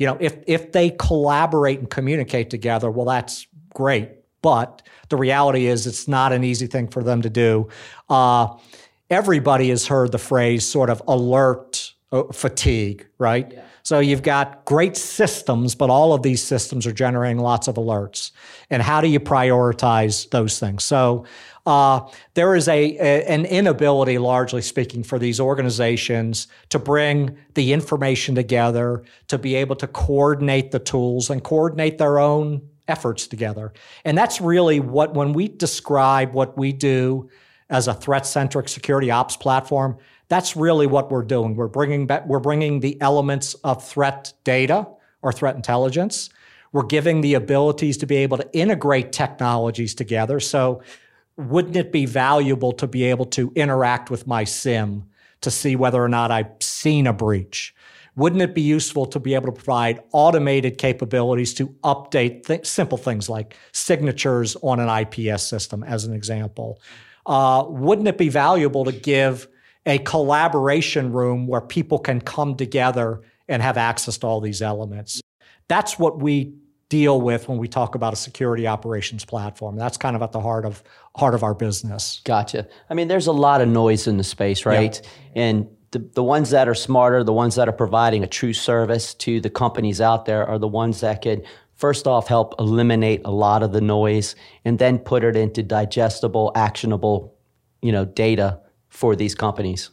you 0.00 0.06
know, 0.06 0.16
if 0.18 0.38
if 0.46 0.72
they 0.72 0.88
collaborate 0.88 1.78
and 1.78 1.90
communicate 1.90 2.48
together, 2.48 2.90
well, 2.90 3.04
that's 3.04 3.46
great. 3.74 4.08
But 4.40 4.80
the 5.10 5.16
reality 5.18 5.66
is, 5.66 5.86
it's 5.86 6.08
not 6.08 6.32
an 6.32 6.42
easy 6.42 6.66
thing 6.66 6.88
for 6.88 7.02
them 7.02 7.20
to 7.20 7.28
do. 7.28 7.68
Uh, 8.08 8.56
everybody 9.10 9.68
has 9.68 9.86
heard 9.86 10.10
the 10.10 10.18
phrase 10.18 10.64
sort 10.64 10.88
of 10.88 11.02
alert 11.06 11.92
uh, 12.12 12.22
fatigue, 12.32 13.06
right? 13.18 13.52
Yeah. 13.52 13.62
So 13.90 13.98
you've 13.98 14.22
got 14.22 14.64
great 14.66 14.96
systems, 14.96 15.74
but 15.74 15.90
all 15.90 16.12
of 16.12 16.22
these 16.22 16.40
systems 16.40 16.86
are 16.86 16.92
generating 16.92 17.40
lots 17.40 17.66
of 17.66 17.74
alerts. 17.74 18.30
And 18.70 18.80
how 18.80 19.00
do 19.00 19.08
you 19.08 19.18
prioritize 19.18 20.30
those 20.30 20.60
things? 20.60 20.84
So 20.84 21.24
uh, 21.66 22.08
there 22.34 22.54
is 22.54 22.68
a, 22.68 22.96
a, 22.98 23.24
an 23.28 23.46
inability, 23.46 24.16
largely 24.18 24.62
speaking, 24.62 25.02
for 25.02 25.18
these 25.18 25.40
organizations 25.40 26.46
to 26.68 26.78
bring 26.78 27.36
the 27.54 27.72
information 27.72 28.36
together, 28.36 29.02
to 29.26 29.38
be 29.38 29.56
able 29.56 29.74
to 29.74 29.88
coordinate 29.88 30.70
the 30.70 30.78
tools 30.78 31.28
and 31.28 31.42
coordinate 31.42 31.98
their 31.98 32.20
own 32.20 32.62
efforts 32.86 33.26
together. 33.26 33.72
And 34.04 34.16
that's 34.16 34.40
really 34.40 34.78
what, 34.78 35.14
when 35.14 35.32
we 35.32 35.48
describe 35.48 36.32
what 36.32 36.56
we 36.56 36.72
do 36.72 37.28
as 37.68 37.88
a 37.88 37.94
threat-centric 37.94 38.68
security 38.68 39.10
ops 39.10 39.36
platform, 39.36 39.98
that's 40.30 40.54
really 40.54 40.86
what 40.86 41.10
we're 41.10 41.24
doing. 41.24 41.56
We're 41.56 41.68
bringing 41.68 42.06
back, 42.06 42.24
we're 42.24 42.38
bringing 42.38 42.80
the 42.80 42.98
elements 43.02 43.54
of 43.64 43.86
threat 43.86 44.32
data 44.44 44.86
or 45.22 45.32
threat 45.32 45.56
intelligence. 45.56 46.30
We're 46.72 46.86
giving 46.86 47.20
the 47.20 47.34
abilities 47.34 47.98
to 47.98 48.06
be 48.06 48.16
able 48.16 48.36
to 48.38 48.48
integrate 48.56 49.12
technologies 49.12 49.92
together. 49.92 50.38
So 50.38 50.82
wouldn't 51.36 51.74
it 51.74 51.90
be 51.90 52.06
valuable 52.06 52.70
to 52.72 52.86
be 52.86 53.04
able 53.04 53.26
to 53.26 53.52
interact 53.56 54.08
with 54.08 54.28
my 54.28 54.44
SIEM 54.44 55.04
to 55.40 55.50
see 55.50 55.74
whether 55.74 56.02
or 56.02 56.08
not 56.08 56.30
I've 56.30 56.52
seen 56.60 57.08
a 57.08 57.12
breach? 57.12 57.74
Wouldn't 58.14 58.40
it 58.40 58.54
be 58.54 58.62
useful 58.62 59.06
to 59.06 59.18
be 59.18 59.34
able 59.34 59.46
to 59.46 59.52
provide 59.52 60.00
automated 60.12 60.78
capabilities 60.78 61.54
to 61.54 61.68
update 61.82 62.46
th- 62.46 62.66
simple 62.66 62.98
things 62.98 63.28
like 63.28 63.56
signatures 63.72 64.56
on 64.62 64.78
an 64.78 64.88
IPS 64.88 65.42
system, 65.42 65.82
as 65.82 66.04
an 66.04 66.12
example? 66.12 66.80
Uh, 67.26 67.64
wouldn't 67.66 68.06
it 68.06 68.18
be 68.18 68.28
valuable 68.28 68.84
to 68.84 68.92
give 68.92 69.48
a 69.86 69.98
collaboration 69.98 71.12
room 71.12 71.46
where 71.46 71.60
people 71.60 71.98
can 71.98 72.20
come 72.20 72.54
together 72.54 73.22
and 73.48 73.62
have 73.62 73.76
access 73.76 74.18
to 74.18 74.26
all 74.26 74.40
these 74.40 74.62
elements? 74.62 75.20
That's 75.68 75.98
what 75.98 76.20
we 76.20 76.54
deal 76.88 77.20
with 77.20 77.48
when 77.48 77.56
we 77.56 77.68
talk 77.68 77.94
about 77.94 78.12
a 78.12 78.16
security 78.16 78.66
operations 78.66 79.24
platform. 79.24 79.76
That's 79.76 79.96
kind 79.96 80.16
of 80.16 80.22
at 80.22 80.32
the 80.32 80.40
heart 80.40 80.66
of 80.66 80.82
heart 81.16 81.34
of 81.34 81.42
our 81.42 81.54
business. 81.54 82.20
Gotcha. 82.24 82.68
I 82.90 82.94
mean, 82.94 83.08
there's 83.08 83.28
a 83.28 83.32
lot 83.32 83.60
of 83.60 83.68
noise 83.68 84.06
in 84.06 84.16
the 84.16 84.24
space, 84.24 84.66
right? 84.66 85.00
Yeah. 85.02 85.42
And 85.42 85.68
the, 85.92 86.00
the 86.14 86.22
ones 86.22 86.50
that 86.50 86.68
are 86.68 86.74
smarter, 86.74 87.24
the 87.24 87.32
ones 87.32 87.54
that 87.54 87.68
are 87.68 87.72
providing 87.72 88.22
a 88.22 88.26
true 88.26 88.52
service 88.52 89.14
to 89.14 89.40
the 89.40 89.50
companies 89.50 90.00
out 90.00 90.26
there 90.26 90.46
are 90.46 90.58
the 90.58 90.68
ones 90.68 91.00
that 91.00 91.22
could 91.22 91.44
first 91.74 92.06
off 92.06 92.28
help 92.28 92.54
eliminate 92.58 93.22
a 93.24 93.30
lot 93.30 93.62
of 93.62 93.72
the 93.72 93.80
noise 93.80 94.36
and 94.64 94.78
then 94.78 94.98
put 94.98 95.24
it 95.24 95.34
into 95.34 95.62
digestible, 95.62 96.52
actionable, 96.54 97.34
you 97.82 97.90
know, 97.90 98.04
data 98.04 98.60
for 98.90 99.16
these 99.16 99.34
companies. 99.34 99.90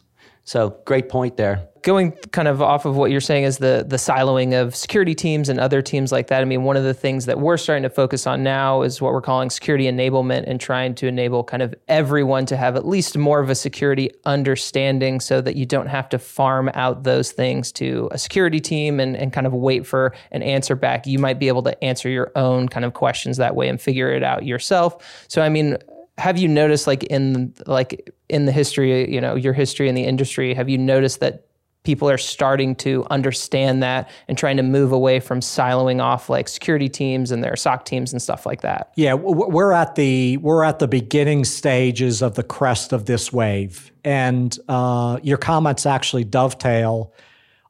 So 0.48 0.78
great 0.86 1.10
point 1.10 1.36
there. 1.36 1.68
going 1.82 2.12
kind 2.32 2.48
of 2.48 2.62
off 2.62 2.86
of 2.86 2.96
what 2.96 3.10
you're 3.10 3.20
saying 3.20 3.44
is 3.44 3.58
the 3.58 3.84
the 3.86 3.96
siloing 3.96 4.58
of 4.58 4.74
security 4.74 5.14
teams 5.14 5.50
and 5.50 5.60
other 5.60 5.82
teams 5.82 6.10
like 6.10 6.28
that. 6.28 6.40
I 6.40 6.46
mean, 6.46 6.64
one 6.64 6.78
of 6.78 6.84
the 6.84 6.94
things 6.94 7.26
that 7.26 7.38
we're 7.38 7.58
starting 7.58 7.82
to 7.82 7.90
focus 7.90 8.26
on 8.26 8.42
now 8.42 8.80
is 8.80 9.02
what 9.02 9.12
we're 9.12 9.20
calling 9.20 9.50
security 9.50 9.84
enablement 9.84 10.44
and 10.46 10.58
trying 10.58 10.94
to 10.94 11.06
enable 11.06 11.44
kind 11.44 11.62
of 11.62 11.74
everyone 11.86 12.46
to 12.46 12.56
have 12.56 12.76
at 12.76 12.86
least 12.86 13.18
more 13.18 13.40
of 13.40 13.50
a 13.50 13.54
security 13.54 14.10
understanding 14.24 15.20
so 15.20 15.42
that 15.42 15.54
you 15.54 15.66
don't 15.66 15.88
have 15.88 16.08
to 16.08 16.18
farm 16.18 16.70
out 16.72 17.04
those 17.04 17.30
things 17.30 17.70
to 17.72 18.08
a 18.10 18.16
security 18.16 18.58
team 18.58 19.00
and, 19.00 19.18
and 19.18 19.34
kind 19.34 19.46
of 19.46 19.52
wait 19.52 19.86
for 19.86 20.14
an 20.32 20.42
answer 20.42 20.76
back. 20.76 21.06
You 21.06 21.18
might 21.18 21.38
be 21.38 21.48
able 21.48 21.64
to 21.64 21.84
answer 21.84 22.08
your 22.08 22.32
own 22.36 22.70
kind 22.70 22.86
of 22.86 22.94
questions 22.94 23.36
that 23.36 23.54
way 23.54 23.68
and 23.68 23.78
figure 23.78 24.10
it 24.10 24.22
out 24.22 24.46
yourself. 24.46 25.26
So 25.28 25.42
I 25.42 25.50
mean, 25.50 25.76
have 26.18 26.36
you 26.36 26.48
noticed 26.48 26.86
like 26.86 27.04
in 27.04 27.54
like 27.66 28.12
in 28.28 28.44
the 28.44 28.52
history, 28.52 29.12
you 29.12 29.20
know, 29.20 29.34
your 29.34 29.52
history 29.52 29.88
in 29.88 29.94
the 29.94 30.04
industry, 30.04 30.52
have 30.52 30.68
you 30.68 30.76
noticed 30.76 31.20
that 31.20 31.48
people 31.84 32.10
are 32.10 32.18
starting 32.18 32.74
to 32.74 33.06
understand 33.08 33.82
that 33.82 34.10
and 34.26 34.36
trying 34.36 34.58
to 34.58 34.62
move 34.62 34.92
away 34.92 35.20
from 35.20 35.40
siloing 35.40 36.02
off 36.02 36.28
like 36.28 36.46
security 36.46 36.88
teams 36.88 37.30
and 37.30 37.42
their 37.42 37.56
SOC 37.56 37.84
teams 37.86 38.12
and 38.12 38.20
stuff 38.20 38.44
like 38.44 38.60
that. 38.60 38.92
Yeah, 38.96 39.14
we're 39.14 39.72
at 39.72 39.94
the 39.94 40.36
we're 40.38 40.64
at 40.64 40.80
the 40.80 40.88
beginning 40.88 41.44
stages 41.44 42.20
of 42.20 42.34
the 42.34 42.42
crest 42.42 42.92
of 42.92 43.06
this 43.06 43.32
wave, 43.32 43.90
and 44.04 44.58
uh, 44.68 45.18
your 45.22 45.38
comments 45.38 45.86
actually 45.86 46.24
dovetail 46.24 47.14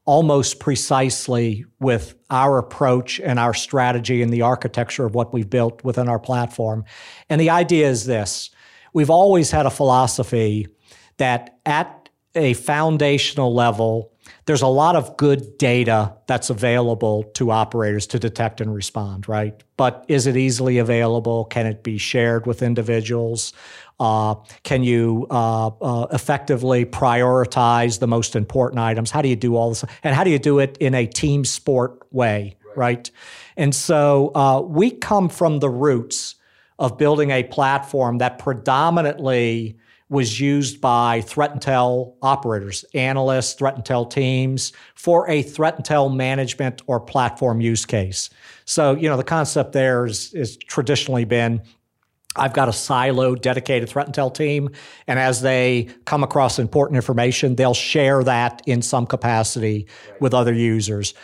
almost 0.09 0.59
precisely 0.59 1.67
with 1.81 2.15
our 2.31 2.57
approach 2.57 3.21
and 3.21 3.39
our 3.39 3.53
strategy 3.53 4.23
and 4.23 4.33
the 4.33 4.41
architecture 4.41 5.05
of 5.05 5.15
what 5.15 5.35
we've 5.35 5.51
built 5.51 5.85
within 5.85 6.09
our 6.09 6.19
platform. 6.19 6.83
And 7.29 7.39
the 7.39 7.51
idea 7.51 7.87
is 7.91 8.07
this: 8.07 8.49
we've 8.95 9.11
always 9.11 9.51
had 9.51 9.67
a 9.67 9.71
philosophy 9.71 10.67
that 11.19 11.59
at 11.67 12.08
a 12.35 12.53
foundational 12.55 13.55
level, 13.55 14.13
there's 14.47 14.63
a 14.63 14.67
lot 14.67 14.97
of 14.97 15.17
good 15.17 15.59
data 15.59 16.15
that's 16.27 16.51
available 16.51 17.25
to 17.35 17.51
operators 17.51 18.07
to 18.09 18.19
detect 18.19 18.61
and 18.61 18.75
respond, 18.75 19.29
right? 19.29 19.63
But 19.77 20.05
is 20.09 20.27
it 20.27 20.37
easily 20.37 20.79
available? 20.79 21.45
Can 21.47 21.67
it 21.67 21.83
be 21.83 21.99
shared 21.99 22.47
with 22.47 22.63
individuals? 22.63 23.53
Uh, 24.01 24.37
can 24.63 24.83
you 24.83 25.27
uh, 25.31 25.69
uh, 25.69 26.07
effectively 26.13 26.85
prioritize 26.85 27.99
the 27.99 28.07
most 28.07 28.37
important 28.37 28.81
items? 28.81 29.11
How 29.11 29.23
do 29.23 29.29
you 29.29 29.37
do 29.37 29.57
all 29.57 29.71
this? 29.71 29.85
And 30.03 30.15
how 30.15 30.25
do 30.25 30.31
you 30.31 30.39
do 30.39 30.59
it 30.59 30.77
in 30.79 30.95
a 30.95 31.07
team 31.07 31.45
sport 31.45 32.07
way, 32.11 32.57
right? 32.65 32.77
right? 32.77 33.11
And 33.57 33.75
so 33.75 34.31
uh, 34.35 34.61
we 34.61 34.91
come 34.91 35.29
from 35.29 35.59
the 35.59 35.71
roots 35.71 36.37
of 36.79 36.97
building 36.97 37.31
a 37.31 37.43
platform 37.43 38.19
that 38.19 38.39
predominantly 38.39 39.79
was 40.11 40.41
used 40.41 40.81
by 40.81 41.21
threat 41.21 41.55
intel 41.55 42.15
operators, 42.23 42.85
analysts, 42.95 43.53
threat 43.55 43.77
intel 43.77 44.09
teams 44.11 44.73
for 44.95 45.29
a 45.29 45.43
threat 45.43 45.79
intel 45.79 46.15
management 46.15 46.83
or 46.87 46.99
platform 46.99 47.61
use 47.61 47.85
case. 47.85 48.31
So, 48.65 48.95
you 48.95 49.09
know, 49.09 49.17
the 49.17 49.25
concept 49.25 49.73
there 49.73 50.07
is, 50.07 50.33
is 50.35 50.57
traditionally 50.57 51.25
been 51.25 51.63
I've 52.37 52.53
got 52.53 52.69
a 52.69 52.73
siloed, 52.73 53.41
dedicated 53.41 53.89
threat 53.89 54.07
intel 54.07 54.33
team, 54.33 54.71
and 55.07 55.19
as 55.19 55.41
they 55.41 55.89
come 56.05 56.23
across 56.23 56.59
important 56.59 56.97
information, 56.97 57.57
they'll 57.57 57.75
share 57.75 58.23
that 58.25 58.63
in 58.67 58.81
some 58.83 59.07
capacity 59.07 59.87
right. 60.09 60.21
with 60.21 60.35
other 60.35 60.53
users. 60.53 61.15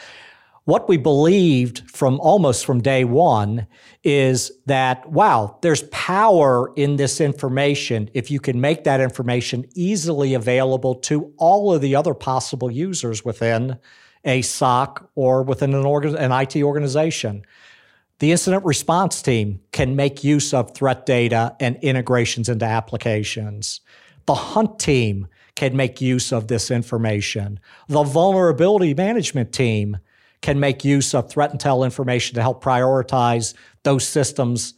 What 0.66 0.88
we 0.88 0.96
believed 0.96 1.90
from 1.90 2.18
almost 2.20 2.64
from 2.64 2.80
day 2.80 3.04
one 3.04 3.66
is 4.02 4.50
that, 4.64 5.06
wow, 5.10 5.58
there's 5.60 5.82
power 5.84 6.72
in 6.74 6.96
this 6.96 7.20
information 7.20 8.08
if 8.14 8.30
you 8.30 8.40
can 8.40 8.62
make 8.62 8.84
that 8.84 9.00
information 9.00 9.66
easily 9.74 10.32
available 10.32 10.94
to 10.96 11.34
all 11.36 11.74
of 11.74 11.82
the 11.82 11.94
other 11.94 12.14
possible 12.14 12.70
users 12.70 13.22
within 13.22 13.78
a 14.24 14.40
SOC 14.40 15.10
or 15.14 15.42
within 15.42 15.74
an, 15.74 15.84
an 15.84 16.32
IT 16.32 16.56
organization. 16.56 17.44
The 18.20 18.32
incident 18.32 18.64
response 18.64 19.20
team 19.20 19.60
can 19.72 19.96
make 19.96 20.24
use 20.24 20.54
of 20.54 20.74
threat 20.74 21.04
data 21.04 21.54
and 21.60 21.76
integrations 21.82 22.48
into 22.48 22.64
applications. 22.64 23.82
The 24.24 24.34
hunt 24.34 24.78
team 24.78 25.26
can 25.56 25.76
make 25.76 26.00
use 26.00 26.32
of 26.32 26.48
this 26.48 26.70
information. 26.70 27.60
The 27.88 28.02
vulnerability 28.02 28.94
management 28.94 29.52
team 29.52 29.98
can 30.44 30.60
make 30.60 30.84
use 30.84 31.14
of 31.14 31.30
threat 31.30 31.54
intel 31.54 31.86
information 31.86 32.34
to 32.34 32.42
help 32.42 32.62
prioritize 32.62 33.54
those 33.82 34.06
systems 34.06 34.74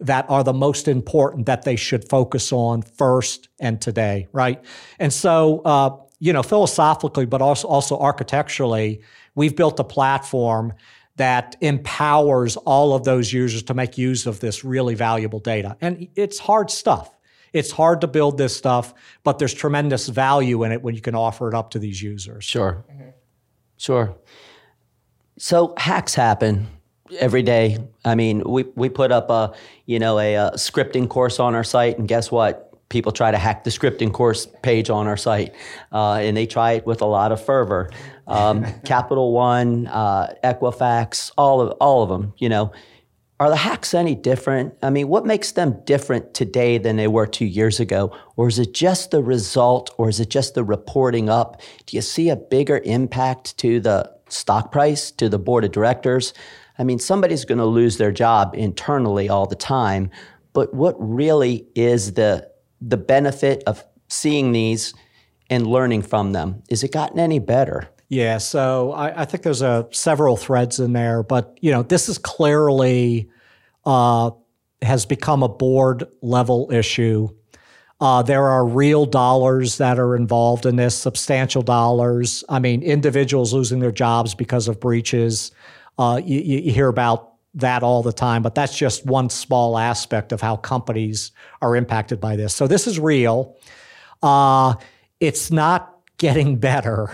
that 0.00 0.24
are 0.30 0.42
the 0.42 0.54
most 0.54 0.88
important 0.88 1.44
that 1.44 1.62
they 1.64 1.76
should 1.76 2.08
focus 2.08 2.54
on 2.54 2.80
first 2.80 3.50
and 3.60 3.82
today, 3.82 4.26
right? 4.32 4.64
And 4.98 5.12
so, 5.12 5.60
uh, 5.66 5.94
you 6.20 6.32
know, 6.32 6.42
philosophically, 6.42 7.26
but 7.26 7.42
also, 7.42 7.68
also 7.68 7.98
architecturally, 7.98 9.02
we've 9.34 9.54
built 9.54 9.78
a 9.78 9.84
platform 9.84 10.72
that 11.16 11.54
empowers 11.60 12.56
all 12.56 12.94
of 12.94 13.04
those 13.04 13.30
users 13.30 13.62
to 13.64 13.74
make 13.74 13.98
use 13.98 14.26
of 14.26 14.40
this 14.40 14.64
really 14.64 14.94
valuable 14.94 15.38
data. 15.38 15.76
And 15.82 16.08
it's 16.16 16.38
hard 16.38 16.70
stuff. 16.70 17.14
It's 17.52 17.70
hard 17.70 18.00
to 18.00 18.06
build 18.06 18.38
this 18.38 18.56
stuff, 18.56 18.94
but 19.22 19.38
there's 19.38 19.52
tremendous 19.52 20.08
value 20.08 20.64
in 20.64 20.72
it 20.72 20.82
when 20.82 20.94
you 20.94 21.02
can 21.02 21.14
offer 21.14 21.46
it 21.46 21.54
up 21.54 21.72
to 21.72 21.78
these 21.78 22.00
users. 22.00 22.42
Sure. 22.42 22.86
Mm-hmm. 22.90 23.10
Sure. 23.76 24.16
So 25.42 25.72
hacks 25.78 26.14
happen 26.14 26.66
every 27.18 27.42
day. 27.42 27.78
I 28.04 28.14
mean, 28.14 28.42
we, 28.44 28.64
we 28.74 28.90
put 28.90 29.10
up 29.10 29.30
a 29.30 29.54
you 29.86 29.98
know 29.98 30.18
a, 30.18 30.34
a, 30.34 30.50
scripting 30.56 31.08
course 31.08 31.40
on 31.40 31.54
our 31.54 31.64
site, 31.64 31.98
and 31.98 32.06
guess 32.06 32.30
what? 32.30 32.66
People 32.90 33.10
try 33.10 33.30
to 33.30 33.38
hack 33.38 33.64
the 33.64 33.70
scripting 33.70 34.12
course 34.12 34.46
page 34.62 34.90
on 34.90 35.06
our 35.06 35.16
site, 35.16 35.54
uh, 35.92 36.16
and 36.16 36.36
they 36.36 36.44
try 36.44 36.72
it 36.72 36.84
with 36.84 37.00
a 37.00 37.06
lot 37.06 37.32
of 37.32 37.42
fervor. 37.42 37.88
Um, 38.26 38.66
Capital 38.84 39.32
One, 39.32 39.86
uh, 39.86 40.34
Equifax, 40.44 41.32
all 41.38 41.62
of 41.62 41.70
all 41.80 42.02
of 42.02 42.10
them. 42.10 42.34
You 42.36 42.50
know, 42.50 42.72
are 43.38 43.48
the 43.48 43.56
hacks 43.56 43.94
any 43.94 44.14
different? 44.14 44.74
I 44.82 44.90
mean, 44.90 45.08
what 45.08 45.24
makes 45.24 45.52
them 45.52 45.80
different 45.86 46.34
today 46.34 46.76
than 46.76 46.96
they 46.96 47.08
were 47.08 47.26
two 47.26 47.46
years 47.46 47.80
ago? 47.80 48.14
Or 48.36 48.48
is 48.48 48.58
it 48.58 48.74
just 48.74 49.10
the 49.10 49.22
result, 49.22 49.94
or 49.96 50.10
is 50.10 50.20
it 50.20 50.28
just 50.28 50.54
the 50.54 50.64
reporting 50.64 51.30
up? 51.30 51.62
Do 51.86 51.96
you 51.96 52.02
see 52.02 52.28
a 52.28 52.36
bigger 52.36 52.82
impact 52.84 53.56
to 53.58 53.80
the 53.80 54.19
stock 54.32 54.72
price 54.72 55.10
to 55.12 55.28
the 55.28 55.38
board 55.38 55.64
of 55.64 55.72
directors. 55.72 56.34
I 56.78 56.84
mean, 56.84 56.98
somebody's 56.98 57.44
going 57.44 57.58
to 57.58 57.66
lose 57.66 57.98
their 57.98 58.12
job 58.12 58.54
internally 58.54 59.28
all 59.28 59.46
the 59.46 59.56
time. 59.56 60.10
But 60.52 60.74
what 60.74 60.96
really 60.98 61.66
is 61.74 62.14
the 62.14 62.50
the 62.80 62.96
benefit 62.96 63.62
of 63.66 63.84
seeing 64.08 64.52
these 64.52 64.94
and 65.50 65.66
learning 65.66 66.02
from 66.02 66.32
them? 66.32 66.62
Is 66.68 66.82
it 66.82 66.92
gotten 66.92 67.18
any 67.18 67.38
better? 67.38 67.88
Yeah, 68.08 68.38
so 68.38 68.92
I, 68.92 69.22
I 69.22 69.24
think 69.24 69.44
there's 69.44 69.62
a 69.62 69.86
several 69.92 70.36
threads 70.36 70.80
in 70.80 70.92
there, 70.92 71.22
but 71.22 71.56
you 71.60 71.70
know, 71.70 71.82
this 71.82 72.08
is 72.08 72.18
clearly 72.18 73.30
uh, 73.84 74.30
has 74.82 75.06
become 75.06 75.42
a 75.42 75.48
board 75.48 76.04
level 76.22 76.70
issue 76.72 77.28
uh, 78.00 78.22
there 78.22 78.46
are 78.48 78.64
real 78.64 79.04
dollars 79.04 79.76
that 79.78 79.98
are 79.98 80.16
involved 80.16 80.64
in 80.64 80.76
this, 80.76 80.96
substantial 80.96 81.62
dollars. 81.62 82.42
I 82.48 82.58
mean, 82.58 82.82
individuals 82.82 83.52
losing 83.52 83.80
their 83.80 83.92
jobs 83.92 84.34
because 84.34 84.68
of 84.68 84.80
breaches. 84.80 85.52
Uh, 85.98 86.20
you, 86.24 86.40
you, 86.40 86.72
hear 86.72 86.88
about 86.88 87.34
that 87.54 87.82
all 87.82 88.02
the 88.02 88.12
time, 88.12 88.42
but 88.42 88.54
that's 88.54 88.76
just 88.76 89.04
one 89.04 89.28
small 89.28 89.76
aspect 89.76 90.32
of 90.32 90.40
how 90.40 90.56
companies 90.56 91.32
are 91.60 91.76
impacted 91.76 92.20
by 92.20 92.36
this. 92.36 92.54
So 92.54 92.66
this 92.66 92.86
is 92.86 92.98
real. 92.98 93.56
Uh, 94.22 94.74
it's 95.18 95.50
not 95.50 95.94
getting 96.16 96.56
better, 96.56 97.10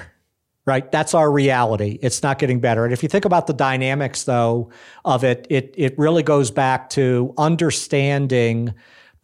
right? 0.67 0.91
That's 0.93 1.15
our 1.15 1.33
reality. 1.33 1.99
It's 2.01 2.23
not 2.23 2.39
getting 2.39 2.61
better. 2.61 2.85
And 2.85 2.93
if 2.93 3.03
you 3.03 3.09
think 3.09 3.25
about 3.25 3.49
the 3.49 3.55
dynamics, 3.55 4.23
though, 4.23 4.71
of 5.05 5.25
it, 5.25 5.49
it 5.51 5.75
it 5.77 5.99
really 5.99 6.23
goes 6.23 6.53
back 6.53 6.91
to 6.91 7.35
understanding 7.39 8.73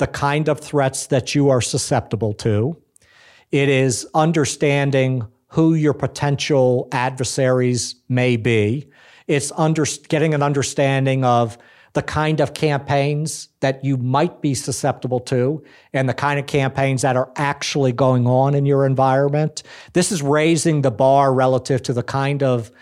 the 0.03 0.09
kind 0.09 0.49
of 0.49 0.59
threats 0.59 1.07
that 1.07 1.33
you 1.33 1.49
are 1.49 1.61
susceptible 1.61 2.35
to. 2.35 2.77
It 3.53 3.69
is 3.69 4.05
understanding 4.15 5.29
who 5.47 5.75
your 5.75 5.95
potential 5.95 6.89
adversaries 6.91 7.95
may 8.09 8.37
be. 8.37 8.91
It's 9.29 9.53
under, 9.57 9.87
getting 10.09 10.35
an 10.35 10.43
understanding 10.43 11.25
of 11.25 11.57
the 11.93 12.03
kind 12.03 12.41
of 12.41 12.53
campaigns 12.53 13.49
that 13.61 13.85
you 13.85 13.97
might 13.97 14.43
be 14.43 14.55
susceptible 14.55 15.21
to 15.21 15.63
and 15.93 16.09
the 16.09 16.15
kind 16.15 16.41
of 16.41 16.47
campaigns 16.47 17.03
that 17.03 17.17
are 17.17 17.31
actually 17.37 17.93
going 17.93 18.27
on 18.27 18.57
in 18.57 18.67
your 18.67 18.85
environment. 18.85 19.63
This 19.93 20.11
is 20.11 20.21
raising 20.21 20.83
the 20.83 20.91
bar 20.91 21.33
relative 21.33 21.81
to 21.85 21.93
the 21.93 22.03
kind 22.03 22.43
of 22.43 22.73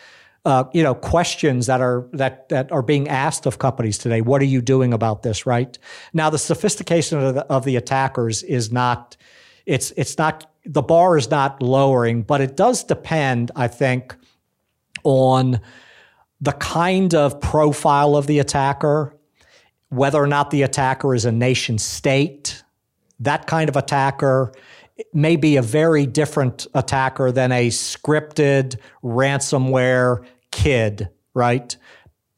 uh, 0.44 0.64
you 0.72 0.82
know 0.82 0.94
questions 0.94 1.66
that 1.66 1.80
are 1.80 2.08
that 2.12 2.48
that 2.48 2.72
are 2.72 2.82
being 2.82 3.08
asked 3.08 3.46
of 3.46 3.58
companies 3.58 3.98
today. 3.98 4.20
What 4.20 4.40
are 4.40 4.46
you 4.46 4.62
doing 4.62 4.92
about 4.92 5.22
this? 5.22 5.46
Right 5.46 5.78
now, 6.12 6.30
the 6.30 6.38
sophistication 6.38 7.18
of 7.18 7.34
the, 7.34 7.42
of 7.46 7.64
the 7.64 7.76
attackers 7.76 8.42
is 8.42 8.72
not. 8.72 9.16
It's 9.66 9.92
it's 9.96 10.16
not 10.16 10.50
the 10.64 10.82
bar 10.82 11.16
is 11.16 11.30
not 11.30 11.62
lowering, 11.62 12.22
but 12.22 12.40
it 12.40 12.56
does 12.56 12.84
depend, 12.84 13.50
I 13.54 13.68
think, 13.68 14.16
on 15.04 15.60
the 16.40 16.52
kind 16.52 17.14
of 17.14 17.40
profile 17.40 18.16
of 18.16 18.26
the 18.26 18.38
attacker, 18.38 19.14
whether 19.88 20.22
or 20.22 20.26
not 20.26 20.50
the 20.50 20.62
attacker 20.62 21.14
is 21.14 21.24
a 21.24 21.32
nation 21.32 21.78
state. 21.78 22.62
That 23.20 23.46
kind 23.46 23.68
of 23.68 23.76
attacker 23.76 24.52
may 25.12 25.36
be 25.36 25.56
a 25.56 25.62
very 25.62 26.06
different 26.06 26.66
attacker 26.74 27.32
than 27.32 27.52
a 27.52 27.68
scripted 27.68 28.76
ransomware 29.02 30.24
kid, 30.50 31.08
right? 31.34 31.76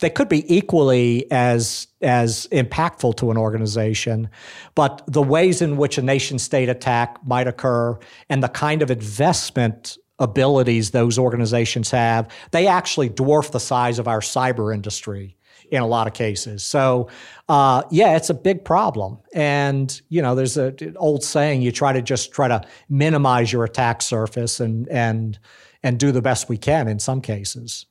They 0.01 0.11
could 0.11 0.29
be 0.29 0.53
equally 0.55 1.31
as 1.31 1.87
as 2.01 2.49
impactful 2.51 3.17
to 3.19 3.31
an 3.31 3.37
organization, 3.37 4.29
but 4.75 5.03
the 5.07 5.23
ways 5.23 5.63
in 5.63 5.77
which 5.77 5.97
a 5.97 6.03
nation 6.03 6.39
state 6.39 6.69
attack 6.69 7.25
might 7.25 7.47
occur 7.47 7.97
and 8.29 8.43
the 8.43 8.49
kind 8.49 8.83
of 8.83 8.91
investment 8.91 9.97
abilities 10.19 10.91
those 10.91 11.19
organizations 11.19 11.91
have, 11.91 12.29
they 12.51 12.67
actually 12.67 13.11
dwarf 13.11 13.53
the 13.53 13.61
size 13.61 13.99
of 13.99 14.09
our 14.09 14.21
cyber 14.21 14.75
industry 14.75 15.37
in 15.73 15.81
a 15.81 15.87
lot 15.87 16.07
of 16.07 16.13
cases. 16.13 16.63
So, 16.63 17.09
uh, 17.49 17.83
yeah, 17.91 18.15
it's 18.15 18.29
a 18.29 18.35
big 18.35 18.63
problem. 18.63 19.19
And 19.35 20.01
you 20.11 20.21
know, 20.21 20.35
there's 20.35 20.57
an 20.59 20.95
old 20.99 21.25
saying: 21.25 21.63
you 21.63 21.73
try 21.73 21.93
to 21.93 22.03
just 22.03 22.31
try 22.31 22.47
to 22.47 22.63
minimize 22.89 23.53
your 23.53 23.65
attack 23.65 24.03
surface 24.03 24.61
and 24.61 24.87
and 24.89 25.39
and 25.83 25.99
do 25.99 26.13
the 26.13 26.23
best 26.23 26.49
we 26.49 26.59
can 26.59 26.87
in 26.87 26.99
some 26.99 27.23
cases. 27.23 27.87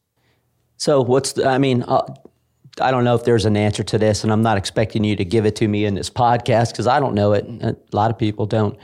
So, 0.78 1.02
what's 1.02 1.34
the, 1.34 1.48
I 1.48 1.58
mean? 1.58 1.84
Uh, 1.84 2.04
I 2.80 2.90
don't 2.90 3.04
know 3.04 3.16
if 3.16 3.26
there's 3.26 3.46
an 3.46 3.58
answer 3.58 3.84
to 3.84 3.98
this, 3.98 4.24
and 4.24 4.32
I'm 4.32 4.44
not 4.44 4.58
expecting 4.58 5.04
you 5.04 5.16
to 5.18 5.26
give 5.26 5.46
it 5.46 5.58
to 5.58 5.68
me 5.68 5.84
in 5.84 5.96
this 5.96 6.10
podcast 6.10 6.72
because 6.72 6.88
I 6.88 7.00
don't 7.02 7.16
know 7.16 7.34
it. 7.34 7.46
A 7.46 7.76
lot 7.92 8.12
of 8.12 8.18
people 8.18 8.46
don't. 8.46 8.78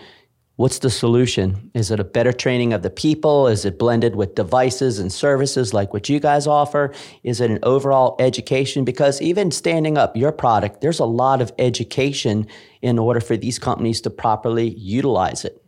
What's 0.58 0.80
the 0.80 0.90
solution? 0.90 1.70
Is 1.76 1.92
it 1.92 2.00
a 2.00 2.04
better 2.04 2.34
training 2.34 2.74
of 2.74 2.82
the 2.82 2.90
people? 2.90 3.48
Is 3.48 3.64
it 3.64 3.78
blended 3.78 4.16
with 4.16 4.34
devices 4.34 4.98
and 4.98 5.14
services 5.14 5.72
like 5.72 5.94
what 5.94 6.10
you 6.10 6.20
guys 6.20 6.48
offer? 6.48 6.96
Is 7.22 7.40
it 7.40 7.52
an 7.52 7.60
overall 7.62 8.16
education? 8.18 8.84
Because 8.84 9.22
even 9.22 9.52
standing 9.52 10.00
up 10.00 10.18
your 10.18 10.32
product, 10.32 10.82
there's 10.82 10.98
a 10.98 11.06
lot 11.06 11.44
of 11.44 11.52
education 11.60 12.48
in 12.82 12.98
order 12.98 13.20
for 13.20 13.38
these 13.38 13.60
companies 13.60 14.02
to 14.02 14.10
properly 14.10 14.70
utilize 14.70 15.46
it. 15.46 15.64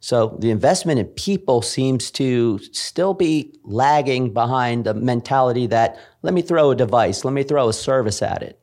So 0.00 0.38
the 0.40 0.50
investment 0.50 0.98
in 0.98 1.08
people 1.08 1.60
seems 1.60 2.10
to 2.12 2.58
still 2.72 3.12
be 3.12 3.54
lagging 3.64 4.32
behind 4.32 4.86
the 4.86 4.94
mentality 4.94 5.66
that 5.66 6.00
let 6.22 6.32
me 6.32 6.40
throw 6.40 6.70
a 6.70 6.74
device, 6.74 7.26
let 7.26 7.34
me 7.34 7.42
throw 7.42 7.68
a 7.68 7.74
service 7.74 8.22
at 8.22 8.42
it. 8.42 8.58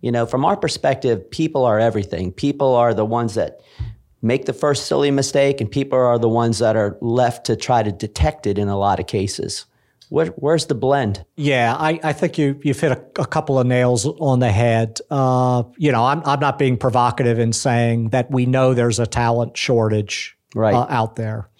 You 0.00 0.12
know, 0.12 0.26
from 0.26 0.44
our 0.44 0.56
perspective, 0.56 1.28
people 1.32 1.64
are 1.64 1.80
everything. 1.80 2.30
People 2.30 2.76
are 2.76 2.94
the 2.94 3.04
ones 3.04 3.34
that 3.34 3.60
make 4.22 4.44
the 4.46 4.52
first 4.52 4.86
silly 4.86 5.10
mistake, 5.10 5.60
and 5.60 5.70
people 5.70 5.98
are 5.98 6.18
the 6.18 6.28
ones 6.28 6.58
that 6.58 6.76
are 6.76 6.96
left 7.00 7.46
to 7.46 7.56
try 7.56 7.82
to 7.82 7.92
detect 7.92 8.46
it 8.46 8.58
in 8.58 8.68
a 8.68 8.78
lot 8.78 9.00
of 9.00 9.06
cases. 9.06 9.66
Where, 10.10 10.26
where's 10.26 10.66
the 10.66 10.74
blend? 10.74 11.24
Yeah, 11.36 11.74
I, 11.78 12.00
I 12.02 12.12
think 12.14 12.38
you 12.38 12.58
you've 12.62 12.80
hit 12.80 12.92
a, 12.92 13.20
a 13.20 13.26
couple 13.26 13.58
of 13.58 13.66
nails 13.66 14.06
on 14.06 14.38
the 14.38 14.50
head. 14.50 15.00
Uh, 15.10 15.64
you 15.76 15.92
know, 15.92 16.04
I'm 16.04 16.22
I'm 16.24 16.40
not 16.40 16.58
being 16.58 16.78
provocative 16.78 17.38
in 17.38 17.52
saying 17.52 18.10
that 18.10 18.30
we 18.30 18.46
know 18.46 18.72
there's 18.72 18.98
a 18.98 19.06
talent 19.06 19.56
shortage 19.56 20.36
right. 20.54 20.74
uh, 20.74 20.86
out 20.88 21.16
there. 21.16 21.50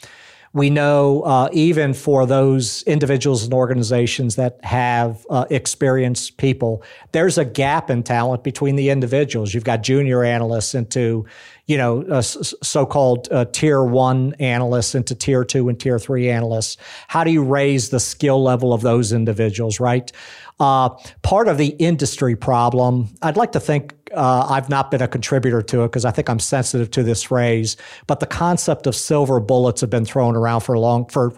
We 0.54 0.70
know 0.70 1.22
uh, 1.22 1.50
even 1.52 1.92
for 1.92 2.26
those 2.26 2.82
individuals 2.84 3.44
and 3.44 3.52
organizations 3.52 4.36
that 4.36 4.58
have 4.64 5.26
uh, 5.28 5.44
experienced 5.50 6.38
people, 6.38 6.82
there's 7.12 7.36
a 7.36 7.44
gap 7.44 7.90
in 7.90 8.02
talent 8.02 8.44
between 8.44 8.76
the 8.76 8.88
individuals. 8.88 9.52
You've 9.52 9.64
got 9.64 9.82
junior 9.82 10.24
analysts 10.24 10.74
into, 10.74 11.26
you 11.68 11.76
know, 11.76 12.02
uh, 12.04 12.22
so-called 12.22 13.28
uh, 13.30 13.44
tier 13.52 13.84
one 13.84 14.34
analysts 14.40 14.94
into 14.94 15.14
tier 15.14 15.44
two 15.44 15.68
and 15.68 15.78
tier 15.78 15.98
three 15.98 16.30
analysts. 16.30 16.78
How 17.08 17.24
do 17.24 17.30
you 17.30 17.44
raise 17.44 17.90
the 17.90 18.00
skill 18.00 18.42
level 18.42 18.72
of 18.72 18.80
those 18.80 19.12
individuals, 19.12 19.78
right? 19.78 20.10
Uh, 20.58 20.88
part 21.22 21.46
of 21.46 21.58
the 21.58 21.68
industry 21.78 22.34
problem, 22.34 23.10
I'd 23.20 23.36
like 23.36 23.52
to 23.52 23.60
think 23.60 23.94
uh, 24.14 24.46
I've 24.48 24.70
not 24.70 24.90
been 24.90 25.02
a 25.02 25.08
contributor 25.08 25.60
to 25.60 25.82
it 25.84 25.88
because 25.88 26.06
I 26.06 26.10
think 26.10 26.30
I'm 26.30 26.40
sensitive 26.40 26.90
to 26.92 27.02
this 27.02 27.22
phrase, 27.22 27.76
but 28.06 28.20
the 28.20 28.26
concept 28.26 28.86
of 28.86 28.96
silver 28.96 29.38
bullets 29.38 29.82
have 29.82 29.90
been 29.90 30.06
thrown 30.06 30.36
around 30.36 30.62
for 30.62 30.78
long, 30.78 31.06
for 31.08 31.34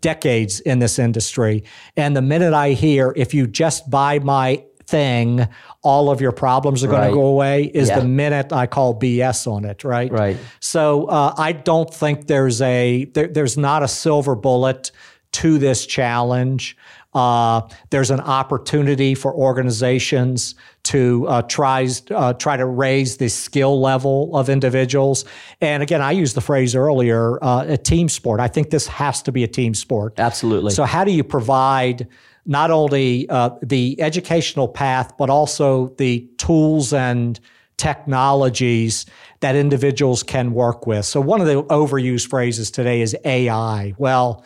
decades 0.00 0.60
in 0.60 0.78
this 0.78 1.00
industry. 1.00 1.64
And 1.96 2.16
the 2.16 2.22
minute 2.22 2.54
I 2.54 2.74
hear, 2.74 3.12
if 3.16 3.34
you 3.34 3.48
just 3.48 3.90
buy 3.90 4.20
my 4.20 4.64
thing, 4.86 5.46
all 5.82 6.10
of 6.10 6.20
your 6.20 6.32
problems 6.32 6.84
are 6.84 6.88
going 6.88 7.00
right. 7.00 7.08
to 7.08 7.14
go 7.14 7.26
away 7.26 7.64
is 7.64 7.88
yeah. 7.88 8.00
the 8.00 8.06
minute 8.06 8.52
I 8.52 8.66
call 8.66 8.98
BS 8.98 9.46
on 9.46 9.64
it, 9.64 9.84
right? 9.84 10.10
Right. 10.10 10.36
So 10.60 11.06
uh, 11.06 11.34
I 11.36 11.52
don't 11.52 11.92
think 11.92 12.26
there's 12.26 12.60
a 12.62 13.04
there, 13.06 13.28
there's 13.28 13.56
not 13.56 13.82
a 13.82 13.88
silver 13.88 14.34
bullet 14.34 14.90
to 15.32 15.58
this 15.58 15.84
challenge. 15.86 16.76
Uh, 17.12 17.60
there's 17.90 18.10
an 18.10 18.20
opportunity 18.20 19.14
for 19.14 19.32
organizations 19.32 20.56
to 20.82 21.26
uh, 21.28 21.42
try 21.42 21.88
uh, 22.10 22.32
try 22.34 22.56
to 22.56 22.66
raise 22.66 23.16
the 23.18 23.28
skill 23.28 23.80
level 23.80 24.36
of 24.36 24.48
individuals. 24.48 25.24
And 25.60 25.82
again, 25.82 26.02
I 26.02 26.10
used 26.10 26.34
the 26.34 26.40
phrase 26.40 26.74
earlier, 26.74 27.42
uh, 27.42 27.66
a 27.68 27.76
team 27.76 28.08
sport. 28.08 28.40
I 28.40 28.48
think 28.48 28.70
this 28.70 28.88
has 28.88 29.22
to 29.22 29.32
be 29.32 29.44
a 29.44 29.48
team 29.48 29.74
sport. 29.74 30.14
Absolutely. 30.18 30.72
So, 30.72 30.84
how 30.84 31.04
do 31.04 31.12
you 31.12 31.22
provide 31.22 32.08
not 32.46 32.70
only 32.70 33.28
uh, 33.28 33.50
the 33.62 34.00
educational 34.00 34.68
path, 34.68 35.16
but 35.18 35.30
also 35.30 35.88
the 35.98 36.28
tools 36.38 36.92
and 36.92 37.40
technologies 37.76 39.06
that 39.40 39.56
individuals 39.56 40.22
can 40.22 40.52
work 40.52 40.86
with? 40.86 41.04
So, 41.04 41.20
one 41.20 41.40
of 41.40 41.46
the 41.46 41.62
overused 41.64 42.28
phrases 42.28 42.70
today 42.70 43.00
is 43.00 43.16
AI. 43.24 43.94
Well 43.98 44.44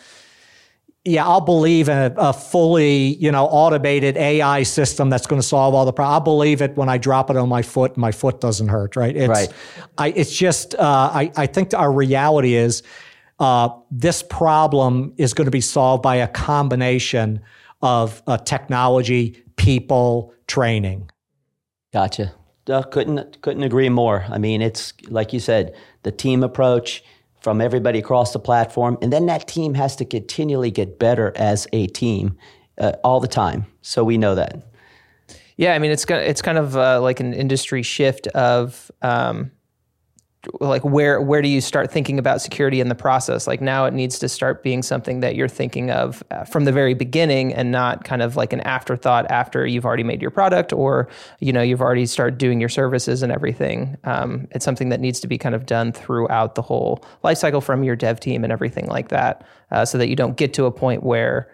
yeah, 1.08 1.26
I'll 1.26 1.40
believe 1.40 1.88
in 1.88 1.96
a, 1.96 2.14
a, 2.16 2.32
fully, 2.32 3.14
you 3.14 3.32
know, 3.32 3.46
automated 3.46 4.16
AI 4.16 4.62
system 4.62 5.08
that's 5.08 5.26
going 5.26 5.40
to 5.40 5.46
solve 5.46 5.74
all 5.74 5.86
the 5.86 5.92
problems. 5.92 6.14
I'll 6.14 6.20
believe 6.20 6.60
it 6.60 6.76
when 6.76 6.88
I 6.88 6.98
drop 6.98 7.30
it 7.30 7.36
on 7.36 7.48
my 7.48 7.62
foot 7.62 7.92
and 7.92 7.98
my 7.98 8.12
foot 8.12 8.40
doesn't 8.40 8.68
hurt, 8.68 8.94
right? 8.94 9.16
It's, 9.16 9.28
right. 9.28 9.48
I, 9.96 10.08
it's 10.08 10.36
just, 10.36 10.74
uh, 10.74 11.10
I, 11.12 11.32
I 11.36 11.46
think 11.46 11.72
our 11.72 11.90
reality 11.90 12.54
is 12.54 12.82
uh, 13.38 13.70
this 13.90 14.22
problem 14.22 15.14
is 15.16 15.32
going 15.32 15.46
to 15.46 15.52
be 15.52 15.60
solved 15.60 16.02
by 16.02 16.16
a 16.16 16.28
combination 16.28 17.40
of 17.80 18.22
uh, 18.26 18.36
technology, 18.38 19.42
people, 19.56 20.32
training. 20.46 21.10
Gotcha. 21.92 22.34
Uh, 22.68 22.82
couldn't 22.82 23.40
couldn't 23.40 23.62
agree 23.62 23.88
more. 23.88 24.26
I 24.28 24.38
mean, 24.38 24.60
it's 24.60 24.92
like 25.08 25.32
you 25.32 25.40
said, 25.40 25.74
the 26.02 26.12
team 26.12 26.42
approach 26.42 27.02
from 27.40 27.60
everybody 27.60 27.98
across 27.98 28.32
the 28.32 28.38
platform. 28.38 28.98
And 29.00 29.12
then 29.12 29.26
that 29.26 29.48
team 29.48 29.74
has 29.74 29.96
to 29.96 30.04
continually 30.04 30.70
get 30.70 30.98
better 30.98 31.32
as 31.36 31.66
a 31.72 31.86
team 31.86 32.36
uh, 32.78 32.92
all 33.04 33.20
the 33.20 33.28
time. 33.28 33.66
So 33.82 34.04
we 34.04 34.18
know 34.18 34.34
that. 34.34 34.64
Yeah, 35.56 35.74
I 35.74 35.78
mean, 35.78 35.90
it's 35.90 36.04
kind 36.04 36.20
of, 36.20 36.28
it's 36.28 36.42
kind 36.42 36.58
of 36.58 36.76
uh, 36.76 37.00
like 37.00 37.20
an 37.20 37.32
industry 37.32 37.82
shift 37.82 38.26
of 38.28 38.90
um, 39.02 39.50
like 40.60 40.84
where 40.84 41.20
where 41.20 41.42
do 41.42 41.48
you 41.48 41.60
start 41.60 41.90
thinking 41.90 42.18
about 42.18 42.40
security 42.40 42.80
in 42.80 42.88
the 42.88 42.94
process? 42.94 43.46
Like 43.46 43.60
now 43.60 43.86
it 43.86 43.94
needs 43.94 44.18
to 44.20 44.28
start 44.28 44.62
being 44.62 44.82
something 44.82 45.20
that 45.20 45.34
you're 45.34 45.48
thinking 45.48 45.90
of 45.90 46.22
uh, 46.30 46.44
from 46.44 46.64
the 46.64 46.70
very 46.72 46.94
beginning 46.94 47.52
and 47.52 47.72
not 47.72 48.04
kind 48.04 48.22
of 48.22 48.36
like 48.36 48.52
an 48.52 48.60
afterthought 48.60 49.28
after 49.30 49.66
you've 49.66 49.84
already 49.84 50.04
made 50.04 50.22
your 50.22 50.30
product 50.30 50.72
or 50.72 51.08
you 51.40 51.52
know 51.52 51.60
you've 51.60 51.82
already 51.82 52.06
started 52.06 52.38
doing 52.38 52.60
your 52.60 52.68
services 52.68 53.22
and 53.22 53.32
everything. 53.32 53.96
Um, 54.04 54.46
it's 54.52 54.64
something 54.64 54.90
that 54.90 55.00
needs 55.00 55.18
to 55.20 55.26
be 55.26 55.38
kind 55.38 55.54
of 55.54 55.66
done 55.66 55.92
throughout 55.92 56.54
the 56.54 56.62
whole 56.62 57.04
life 57.22 57.38
cycle 57.38 57.60
from 57.60 57.82
your 57.82 57.96
dev 57.96 58.20
team 58.20 58.44
and 58.44 58.52
everything 58.52 58.86
like 58.86 59.08
that 59.08 59.44
uh, 59.72 59.84
so 59.84 59.98
that 59.98 60.08
you 60.08 60.16
don't 60.16 60.36
get 60.36 60.54
to 60.54 60.66
a 60.66 60.70
point 60.70 61.02
where 61.02 61.50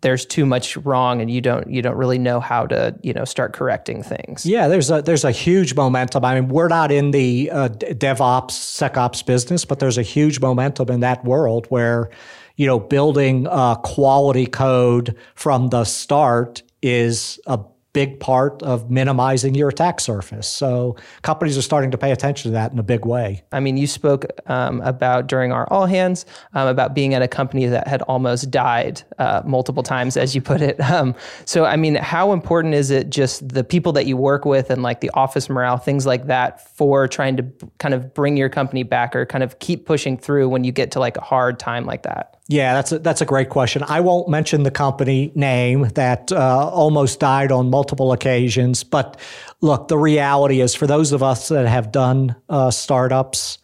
there's 0.00 0.26
too 0.26 0.46
much 0.46 0.76
wrong 0.78 1.20
and 1.20 1.30
you 1.30 1.40
don't 1.40 1.68
you 1.70 1.82
don't 1.82 1.96
really 1.96 2.18
know 2.18 2.40
how 2.40 2.66
to 2.66 2.94
you 3.02 3.12
know 3.12 3.24
start 3.24 3.52
correcting 3.52 4.02
things. 4.02 4.44
Yeah 4.44 4.68
there's 4.68 4.90
a 4.90 5.02
there's 5.02 5.24
a 5.24 5.30
huge 5.30 5.74
momentum. 5.74 6.24
I 6.24 6.40
mean 6.40 6.48
we're 6.48 6.68
not 6.68 6.90
in 6.90 7.10
the 7.10 7.50
uh, 7.50 7.68
devops 7.68 8.52
secops 8.52 9.24
business 9.24 9.64
but 9.64 9.78
there's 9.78 9.98
a 9.98 10.02
huge 10.02 10.40
momentum 10.40 10.90
in 10.90 11.00
that 11.00 11.24
world 11.24 11.66
where 11.68 12.10
you 12.56 12.66
know 12.66 12.78
building 12.78 13.46
uh, 13.48 13.76
quality 13.76 14.46
code 14.46 15.16
from 15.34 15.68
the 15.68 15.84
start 15.84 16.62
is 16.82 17.38
a 17.46 17.58
big 17.96 18.20
part 18.20 18.62
of 18.62 18.90
minimizing 18.90 19.54
your 19.54 19.70
attack 19.70 20.00
surface. 20.00 20.46
So 20.46 20.96
companies 21.22 21.56
are 21.56 21.62
starting 21.62 21.90
to 21.92 21.96
pay 21.96 22.12
attention 22.12 22.50
to 22.50 22.52
that 22.52 22.70
in 22.70 22.78
a 22.78 22.82
big 22.82 23.06
way. 23.06 23.42
I 23.52 23.60
mean, 23.60 23.78
you 23.78 23.86
spoke 23.86 24.26
um, 24.50 24.82
about 24.82 25.28
during 25.28 25.50
our 25.50 25.66
all 25.72 25.86
hands 25.86 26.26
um, 26.52 26.68
about 26.68 26.94
being 26.94 27.14
at 27.14 27.22
a 27.22 27.28
company 27.28 27.64
that 27.64 27.88
had 27.88 28.02
almost 28.02 28.50
died 28.50 29.02
uh, 29.16 29.40
multiple 29.46 29.82
times, 29.82 30.18
as 30.18 30.34
you 30.34 30.42
put 30.42 30.60
it. 30.60 30.76
Um, 30.96 31.14
so, 31.44 31.64
I 31.64 31.76
mean, 31.76 31.96
how 31.96 32.32
important 32.32 32.74
is 32.74 32.90
it 32.90 33.10
just 33.10 33.46
the 33.48 33.64
people 33.64 33.92
that 33.92 34.06
you 34.06 34.16
work 34.16 34.44
with 34.44 34.70
and 34.70 34.82
like 34.82 35.00
the 35.00 35.10
office 35.10 35.50
morale, 35.50 35.76
things 35.76 36.06
like 36.06 36.28
that, 36.28 36.74
for 36.76 37.08
trying 37.08 37.36
to 37.36 37.44
kind 37.78 37.92
of 37.92 38.14
bring 38.14 38.36
your 38.36 38.48
company 38.48 38.82
back 38.82 39.16
or 39.16 39.26
kind 39.26 39.42
of 39.42 39.58
keep 39.58 39.84
pushing 39.84 40.16
through 40.16 40.48
when 40.48 40.64
you 40.64 40.72
get 40.72 40.92
to 40.92 41.00
like 41.00 41.16
a 41.16 41.20
hard 41.20 41.58
time 41.58 41.84
like 41.84 42.04
that? 42.04 42.35
Yeah, 42.48 42.74
that's 42.74 42.92
a, 42.92 42.98
that's 43.00 43.20
a 43.20 43.24
great 43.24 43.48
question. 43.48 43.82
I 43.88 44.00
won't 44.00 44.28
mention 44.28 44.62
the 44.62 44.70
company 44.70 45.32
name 45.34 45.88
that 45.94 46.30
uh, 46.30 46.68
almost 46.68 47.18
died 47.18 47.50
on 47.50 47.70
multiple 47.70 48.12
occasions, 48.12 48.84
but 48.84 49.18
look, 49.60 49.88
the 49.88 49.98
reality 49.98 50.60
is 50.60 50.72
for 50.74 50.86
those 50.86 51.10
of 51.10 51.24
us 51.24 51.48
that 51.48 51.66
have 51.66 51.90
done 51.90 52.36
uh, 52.48 52.70
startups, 52.70 53.58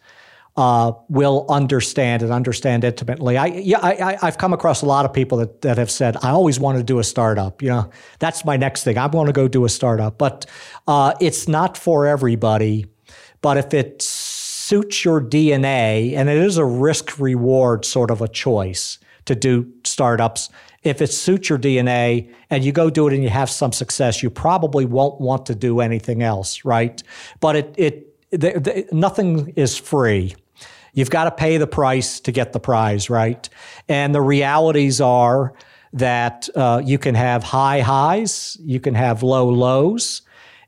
uh, 0.55 0.91
will 1.09 1.45
understand 1.49 2.21
and 2.21 2.31
understand 2.31 2.83
intimately. 2.83 3.37
I 3.37 3.47
yeah, 3.47 3.79
I, 3.81 4.17
have 4.21 4.37
come 4.37 4.53
across 4.53 4.83
a 4.83 4.85
lot 4.85 5.05
of 5.05 5.11
people 5.13 5.39
that 5.39 5.61
that 5.61 5.77
have 5.77 5.89
said, 5.89 6.15
"I 6.21 6.29
always 6.29 6.59
want 6.59 6.77
to 6.77 6.83
do 6.83 6.99
a 6.99 7.03
startup." 7.03 7.61
You 7.61 7.69
know, 7.69 7.89
that's 8.19 8.45
my 8.45 8.55
next 8.55 8.83
thing. 8.83 8.97
I 8.97 9.07
want 9.07 9.27
to 9.27 9.33
go 9.33 9.47
do 9.47 9.65
a 9.65 9.69
startup, 9.69 10.17
but 10.17 10.45
uh, 10.87 11.13
it's 11.19 11.47
not 11.47 11.77
for 11.77 12.05
everybody. 12.05 12.85
But 13.41 13.57
if 13.57 13.73
it's 13.73 14.05
suits 14.73 15.05
your 15.05 15.21
DNA, 15.21 16.15
and 16.15 16.27
it 16.29 16.37
is 16.37 16.57
a 16.57 16.65
risk 16.65 17.19
reward 17.19 17.85
sort 17.85 18.09
of 18.09 18.23
a 18.23 18.27
choice 18.27 18.97
to 19.25 19.35
do 19.35 19.71
startups. 19.83 20.49
If 20.81 20.99
it 20.99 21.11
suits 21.11 21.47
your 21.47 21.59
DNA 21.59 22.33
and 22.49 22.65
you 22.65 22.71
go 22.71 22.89
do 22.89 23.07
it 23.07 23.13
and 23.13 23.21
you 23.21 23.29
have 23.29 23.51
some 23.51 23.71
success, 23.71 24.23
you 24.23 24.31
probably 24.31 24.85
won't 24.85 25.21
want 25.21 25.45
to 25.45 25.53
do 25.53 25.79
anything 25.79 26.23
else, 26.23 26.65
right? 26.65 27.03
But 27.39 27.55
it, 27.55 27.75
it, 28.31 28.91
nothing 28.91 29.53
is 29.55 29.77
free. 29.77 30.35
You've 30.93 31.11
got 31.11 31.25
to 31.25 31.31
pay 31.31 31.57
the 31.57 31.67
price 31.67 32.19
to 32.21 32.31
get 32.31 32.51
the 32.51 32.59
prize, 32.59 33.11
right? 33.11 33.47
And 33.87 34.15
the 34.15 34.21
realities 34.21 34.99
are 34.99 35.53
that 35.93 36.49
uh, 36.55 36.81
you 36.83 36.97
can 36.97 37.13
have 37.13 37.43
high 37.43 37.81
highs, 37.81 38.57
you 38.59 38.79
can 38.79 38.95
have 38.95 39.21
low 39.21 39.49
lows. 39.49 40.23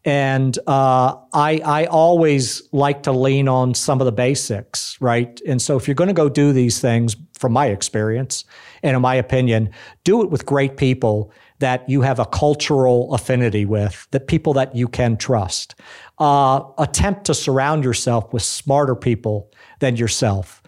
And 0.05 0.57
uh, 0.67 1.15
I, 1.33 1.61
I 1.65 1.85
always 1.85 2.61
like 2.71 3.03
to 3.03 3.11
lean 3.11 3.47
on 3.47 3.73
some 3.73 3.99
of 3.99 4.05
the 4.05 4.11
basics, 4.11 4.95
right? 5.01 5.41
And 5.47 5.59
so 5.59 5.75
if 5.77 5.87
you're 5.87 5.95
going 5.95 6.09
to 6.09 6.13
go 6.13 6.29
do 6.29 6.53
these 6.53 6.79
things, 6.79 7.15
from 7.37 7.53
my 7.53 7.67
experience 7.67 8.45
and 8.81 8.95
in 8.95 9.01
my 9.01 9.15
opinion, 9.15 9.69
do 10.03 10.21
it 10.23 10.29
with 10.29 10.45
great 10.45 10.77
people 10.77 11.31
that 11.59 11.87
you 11.89 12.01
have 12.01 12.19
a 12.19 12.25
cultural 12.25 13.13
affinity 13.13 13.65
with, 13.65 14.07
that 14.11 14.27
people 14.27 14.53
that 14.53 14.75
you 14.75 14.87
can 14.87 15.17
trust. 15.17 15.75
Uh, 16.17 16.61
attempt 16.77 17.25
to 17.25 17.33
surround 17.33 17.83
yourself 17.83 18.31
with 18.33 18.43
smarter 18.43 18.95
people 18.95 19.51
than 19.79 19.95
yourself 19.95 20.61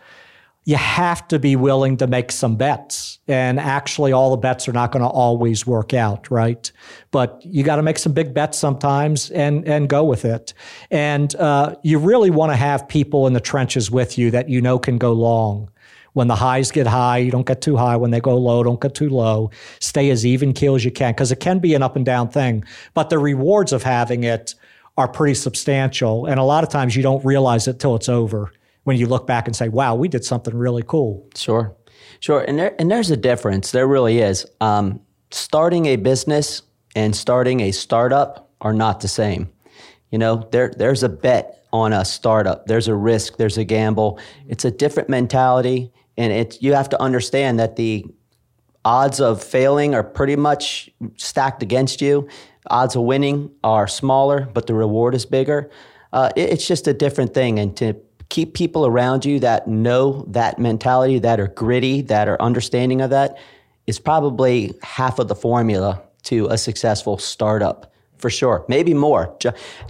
you 0.67 0.75
have 0.75 1.25
to 1.29 1.39
be 1.39 1.55
willing 1.55 1.95
to 1.95 2.07
make 2.07 2.29
some 2.29 2.57
bets. 2.57 3.19
And 3.25 3.57
actually, 3.57 4.11
all 4.11 4.31
the 4.31 4.37
bets 4.37 4.67
are 4.67 4.73
not 4.73 4.91
going 4.91 5.01
to 5.01 5.07
always 5.07 5.65
work 5.65 5.93
out, 5.93 6.29
right? 6.29 6.69
But 7.09 7.41
you 7.45 7.63
got 7.63 7.77
to 7.77 7.81
make 7.81 7.97
some 7.97 8.11
big 8.11 8.33
bets 8.33 8.57
sometimes 8.57 9.29
and, 9.29 9.65
and 9.65 9.87
go 9.87 10.03
with 10.03 10.25
it. 10.25 10.53
And 10.91 11.33
uh, 11.35 11.75
you 11.83 11.97
really 11.99 12.31
want 12.31 12.51
to 12.51 12.57
have 12.57 12.85
people 12.85 13.27
in 13.27 13.33
the 13.33 13.39
trenches 13.39 13.89
with 13.89 14.17
you 14.17 14.29
that 14.31 14.49
you 14.49 14.59
know 14.59 14.77
can 14.77 14.97
go 14.97 15.13
long. 15.13 15.69
When 16.11 16.27
the 16.27 16.35
highs 16.35 16.69
get 16.69 16.85
high, 16.85 17.19
you 17.19 17.31
don't 17.31 17.47
get 17.47 17.61
too 17.61 17.77
high. 17.77 17.95
When 17.95 18.11
they 18.11 18.19
go 18.19 18.37
low, 18.37 18.61
don't 18.61 18.81
get 18.81 18.93
too 18.93 19.09
low. 19.09 19.51
Stay 19.79 20.09
as 20.09 20.25
even 20.25 20.51
keel 20.51 20.75
as 20.75 20.83
you 20.83 20.91
can 20.91 21.13
because 21.13 21.31
it 21.31 21.39
can 21.39 21.59
be 21.59 21.75
an 21.75 21.83
up 21.83 21.95
and 21.95 22.05
down 22.05 22.27
thing. 22.27 22.65
But 22.93 23.09
the 23.09 23.19
rewards 23.19 23.71
of 23.71 23.83
having 23.83 24.25
it 24.25 24.53
are 24.97 25.07
pretty 25.07 25.35
substantial. 25.35 26.25
And 26.25 26.41
a 26.41 26.43
lot 26.43 26.65
of 26.65 26.69
times 26.69 26.93
you 26.93 27.03
don't 27.03 27.23
realize 27.23 27.69
it 27.69 27.79
till 27.79 27.95
it's 27.95 28.09
over 28.09 28.51
when 28.87 28.95
you 28.95 29.05
look 29.05 29.27
back 29.27 29.47
and 29.47 29.55
say, 29.55 29.67
wow, 29.67 29.95
we 29.95 30.07
did 30.07 30.23
something 30.23 30.55
really 30.55 30.81
cool. 30.81 31.27
Sure. 31.35 31.75
Sure. 32.21 32.39
And 32.47 32.57
there 32.57 32.73
and 32.79 32.89
there's 32.89 33.11
a 33.11 33.17
difference. 33.17 33.71
There 33.71 33.85
really 33.85 34.19
is. 34.19 34.45
Um, 34.61 35.01
starting 35.29 35.87
a 35.87 35.97
business 35.97 36.61
and 36.95 37.13
starting 37.13 37.59
a 37.59 37.71
startup 37.71 38.49
are 38.61 38.71
not 38.71 39.01
the 39.01 39.09
same. 39.09 39.51
You 40.09 40.19
know, 40.19 40.47
there 40.53 40.71
there's 40.73 41.03
a 41.03 41.09
bet 41.09 41.65
on 41.73 41.91
a 41.91 42.05
startup. 42.05 42.67
There's 42.67 42.87
a 42.87 42.95
risk, 42.95 43.35
there's 43.35 43.57
a 43.57 43.65
gamble. 43.65 44.21
It's 44.47 44.63
a 44.63 44.71
different 44.71 45.09
mentality. 45.09 45.91
And 46.15 46.31
it's 46.31 46.61
you 46.61 46.71
have 46.71 46.87
to 46.87 47.01
understand 47.01 47.59
that 47.59 47.75
the 47.75 48.05
odds 48.85 49.19
of 49.19 49.43
failing 49.43 49.95
are 49.95 50.03
pretty 50.03 50.37
much 50.37 50.89
stacked 51.17 51.61
against 51.61 51.99
you. 52.01 52.29
Odds 52.69 52.95
of 52.95 53.01
winning 53.01 53.51
are 53.65 53.85
smaller, 53.85 54.47
but 54.53 54.65
the 54.65 54.73
reward 54.73 55.13
is 55.13 55.25
bigger. 55.25 55.69
Uh, 56.13 56.29
it, 56.37 56.51
it's 56.51 56.65
just 56.65 56.87
a 56.87 56.93
different 56.93 57.33
thing. 57.33 57.59
And 57.59 57.75
to 57.75 57.93
keep 58.29 58.53
people 58.53 58.85
around 58.85 59.25
you 59.25 59.39
that 59.39 59.67
know 59.67 60.23
that 60.27 60.59
mentality, 60.59 61.19
that 61.19 61.39
are 61.39 61.47
gritty, 61.47 62.01
that 62.01 62.27
are 62.27 62.41
understanding 62.41 63.01
of 63.01 63.09
that, 63.09 63.37
is 63.85 63.99
probably 63.99 64.73
half 64.83 65.19
of 65.19 65.27
the 65.27 65.35
formula 65.35 66.01
to 66.23 66.47
a 66.47 66.57
successful 66.57 67.17
startup 67.17 67.93
for 68.17 68.29
sure. 68.29 68.65
Maybe 68.67 68.93
more. 68.93 69.37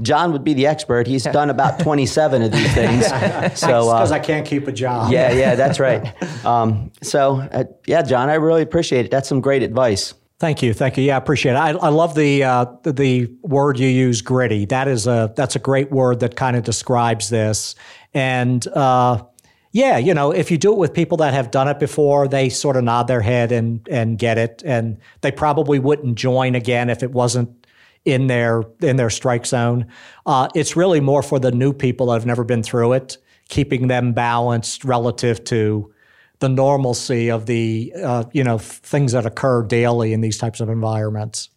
John 0.02 0.32
would 0.34 0.44
be 0.44 0.54
the 0.54 0.68
expert. 0.68 1.08
He's 1.08 1.24
done 1.24 1.50
about 1.50 1.80
27 1.80 2.42
of 2.42 2.52
these 2.52 2.74
things. 2.74 3.06
So 3.58 3.86
because 3.86 4.12
uh, 4.12 4.16
I 4.16 4.20
can't 4.20 4.46
keep 4.46 4.68
a 4.68 4.72
job. 4.72 5.12
Yeah, 5.12 5.32
yeah, 5.32 5.56
that's 5.56 5.80
right. 5.80 6.14
Um, 6.46 6.92
so 7.02 7.38
uh, 7.52 7.64
yeah, 7.86 8.02
John, 8.02 8.30
I 8.30 8.36
really 8.36 8.62
appreciate 8.62 9.06
it. 9.06 9.12
That's 9.12 9.28
some 9.28 9.42
great 9.42 9.64
advice. 9.64 10.14
Thank 10.40 10.62
you, 10.62 10.74
thank 10.74 10.98
you. 10.98 11.04
Yeah, 11.04 11.16
I 11.16 11.18
appreciate 11.18 11.54
it. 11.54 11.58
I, 11.58 11.70
I 11.72 11.90
love 11.90 12.14
the, 12.14 12.44
uh, 12.44 12.66
the, 12.84 12.94
the 12.94 13.32
word 13.42 13.80
you 13.80 13.88
use, 13.88 14.22
gritty. 14.22 14.66
That 14.66 14.88
is 14.88 15.08
a 15.08 15.34
that's 15.36 15.56
a 15.56 15.60
great 15.60 15.92
word 15.92 16.20
that 16.20 16.36
kind 16.36 16.56
of 16.56 16.64
describes 16.64 17.30
this. 17.30 17.76
And 18.14 18.66
uh, 18.68 19.24
yeah, 19.72 19.98
you 19.98 20.14
know, 20.14 20.32
if 20.32 20.50
you 20.50 20.58
do 20.58 20.72
it 20.72 20.78
with 20.78 20.94
people 20.94 21.18
that 21.18 21.34
have 21.34 21.52
done 21.52 21.68
it 21.68 21.80
before, 21.80 22.28
they 22.28 22.50
sort 22.50 22.78
of 22.78 22.84
nod 22.84 23.08
their 23.08 23.22
head 23.22 23.52
and 23.52 23.88
and 23.90 24.18
get 24.18 24.38
it, 24.38 24.64
and 24.66 24.98
they 25.22 25.32
probably 25.32 25.80
wouldn't 25.80 26.16
join 26.16 26.56
again 26.56 26.90
if 26.90 27.04
it 27.04 27.12
wasn't 27.12 27.68
in 28.06 28.28
their 28.28 28.64
in 28.82 28.96
their 28.96 29.10
strike 29.10 29.46
zone. 29.46 29.86
Uh, 30.26 30.48
it's 30.56 30.76
really 30.76 31.00
more 31.00 31.22
for 31.22 31.40
the 31.40 31.52
new 31.52 31.74
people 31.74 32.08
that 32.08 32.14
have 32.14 32.26
never 32.26 32.44
been 32.44 32.64
through 32.64 32.94
it, 32.94 33.18
keeping 33.50 33.88
them 33.88 34.14
balanced 34.14 34.84
relative 34.86 35.44
to 35.44 35.94
the 36.40 36.50
normalcy 36.50 37.30
of 37.30 37.46
the 37.46 37.94
uh, 38.04 38.24
you 38.32 38.44
know 38.44 38.58
things 38.58 39.12
that 39.12 39.26
occur 39.26 39.64
daily 39.64 40.14
in 40.14 40.22
these 40.22 40.38
types 40.38 40.60
of 40.60 40.70
environments. 40.70 41.50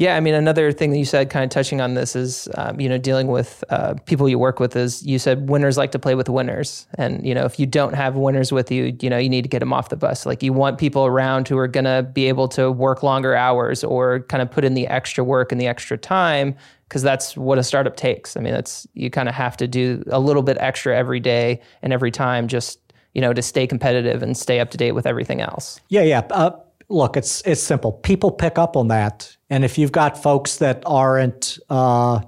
Yeah, 0.00 0.16
I 0.16 0.20
mean, 0.20 0.32
another 0.32 0.72
thing 0.72 0.92
that 0.92 0.98
you 0.98 1.04
said, 1.04 1.28
kind 1.28 1.44
of 1.44 1.50
touching 1.50 1.82
on 1.82 1.92
this, 1.92 2.16
is 2.16 2.48
um, 2.54 2.80
you 2.80 2.88
know 2.88 2.96
dealing 2.96 3.26
with 3.26 3.62
uh, 3.68 3.92
people 4.06 4.30
you 4.30 4.38
work 4.38 4.58
with. 4.58 4.74
Is 4.74 5.04
you 5.04 5.18
said 5.18 5.50
winners 5.50 5.76
like 5.76 5.92
to 5.92 5.98
play 5.98 6.14
with 6.14 6.30
winners, 6.30 6.86
and 6.94 7.24
you 7.26 7.34
know 7.34 7.44
if 7.44 7.60
you 7.60 7.66
don't 7.66 7.92
have 7.92 8.16
winners 8.16 8.50
with 8.50 8.70
you, 8.70 8.96
you 9.02 9.10
know 9.10 9.18
you 9.18 9.28
need 9.28 9.42
to 9.42 9.48
get 9.48 9.58
them 9.58 9.74
off 9.74 9.90
the 9.90 9.98
bus. 9.98 10.24
Like 10.24 10.42
you 10.42 10.54
want 10.54 10.78
people 10.78 11.04
around 11.04 11.48
who 11.48 11.58
are 11.58 11.68
to 11.68 12.08
be 12.14 12.28
able 12.28 12.48
to 12.48 12.72
work 12.72 13.02
longer 13.02 13.34
hours 13.34 13.84
or 13.84 14.20
kind 14.20 14.40
of 14.40 14.50
put 14.50 14.64
in 14.64 14.72
the 14.72 14.86
extra 14.86 15.22
work 15.22 15.52
and 15.52 15.60
the 15.60 15.66
extra 15.66 15.98
time 15.98 16.56
because 16.88 17.02
that's 17.02 17.36
what 17.36 17.58
a 17.58 17.62
startup 17.62 17.96
takes. 17.96 18.38
I 18.38 18.40
mean, 18.40 18.54
that's 18.54 18.86
you 18.94 19.10
kind 19.10 19.28
of 19.28 19.34
have 19.34 19.54
to 19.58 19.68
do 19.68 20.02
a 20.10 20.18
little 20.18 20.42
bit 20.42 20.56
extra 20.60 20.96
every 20.96 21.20
day 21.20 21.60
and 21.82 21.92
every 21.92 22.10
time 22.10 22.48
just 22.48 22.78
you 23.12 23.20
know 23.20 23.34
to 23.34 23.42
stay 23.42 23.66
competitive 23.66 24.22
and 24.22 24.34
stay 24.34 24.60
up 24.60 24.70
to 24.70 24.78
date 24.78 24.92
with 24.92 25.04
everything 25.04 25.42
else. 25.42 25.78
Yeah, 25.90 26.04
yeah. 26.04 26.20
Uh, 26.30 26.58
look, 26.90 27.16
it's 27.16 27.40
it's 27.46 27.62
simple. 27.62 27.92
People 27.92 28.30
pick 28.30 28.58
up 28.58 28.76
on 28.76 28.88
that, 28.88 29.36
and 29.48 29.64
if 29.64 29.78
you've 29.78 29.92
got 29.92 30.22
folks 30.22 30.56
that 30.56 30.82
aren't 30.84 31.58
uh, 31.70 32.20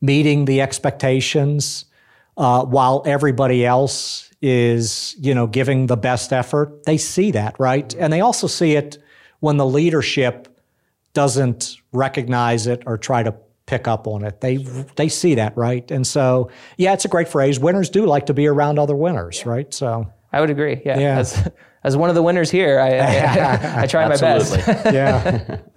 meeting 0.00 0.46
the 0.46 0.60
expectations, 0.60 1.84
uh, 2.36 2.64
while 2.64 3.02
everybody 3.04 3.66
else 3.66 4.30
is, 4.40 5.16
you 5.18 5.34
know, 5.34 5.46
giving 5.46 5.86
the 5.86 5.96
best 5.96 6.32
effort, 6.32 6.84
they 6.84 6.96
see 6.96 7.30
that, 7.32 7.58
right? 7.58 7.94
And 7.94 8.12
they 8.12 8.20
also 8.20 8.46
see 8.46 8.72
it 8.72 8.98
when 9.40 9.56
the 9.56 9.66
leadership 9.66 10.48
doesn't 11.12 11.76
recognize 11.92 12.66
it 12.66 12.82
or 12.86 12.98
try 12.98 13.22
to 13.22 13.34
pick 13.66 13.88
up 13.88 14.06
on 14.06 14.24
it. 14.24 14.40
They 14.40 14.56
they 14.96 15.08
see 15.08 15.36
that, 15.36 15.56
right? 15.56 15.90
And 15.90 16.06
so, 16.06 16.50
yeah, 16.76 16.92
it's 16.92 17.04
a 17.04 17.08
great 17.08 17.28
phrase. 17.28 17.58
Winners 17.58 17.90
do 17.90 18.06
like 18.06 18.26
to 18.26 18.34
be 18.34 18.46
around 18.46 18.78
other 18.78 18.96
winners, 18.96 19.40
yeah. 19.40 19.50
right? 19.50 19.74
So 19.74 20.06
I 20.32 20.40
would 20.40 20.50
agree. 20.50 20.82
Yeah. 20.84 20.98
yeah. 20.98 21.24
As, 21.84 21.94
as 21.94 21.96
one 21.96 22.08
of 22.08 22.14
the 22.14 22.22
winners 22.22 22.50
here, 22.50 22.80
I, 22.80 22.98
I, 22.98 23.82
I 23.82 23.86
try 23.86 24.08
my 24.08 24.16
best. 24.16 24.56
yeah. 24.86 25.58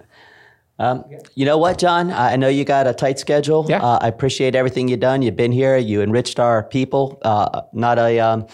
Um, 0.79 1.05
you 1.33 1.43
know 1.43 1.57
what, 1.57 1.79
John? 1.79 2.11
I 2.11 2.35
know 2.35 2.49
you 2.49 2.63
got 2.63 2.85
a 2.85 2.93
tight 2.93 3.17
schedule. 3.17 3.65
Yeah. 3.67 3.81
Uh, 3.81 3.97
I 3.99 4.07
appreciate 4.07 4.53
everything 4.53 4.87
you've 4.87 4.99
done. 4.99 5.23
You've 5.23 5.35
been 5.35 5.51
here. 5.51 5.75
You 5.75 6.03
enriched 6.03 6.39
our 6.39 6.61
people. 6.61 7.17
Uh, 7.23 7.63
not 7.73 7.97
a 7.97 8.19
um, 8.19 8.45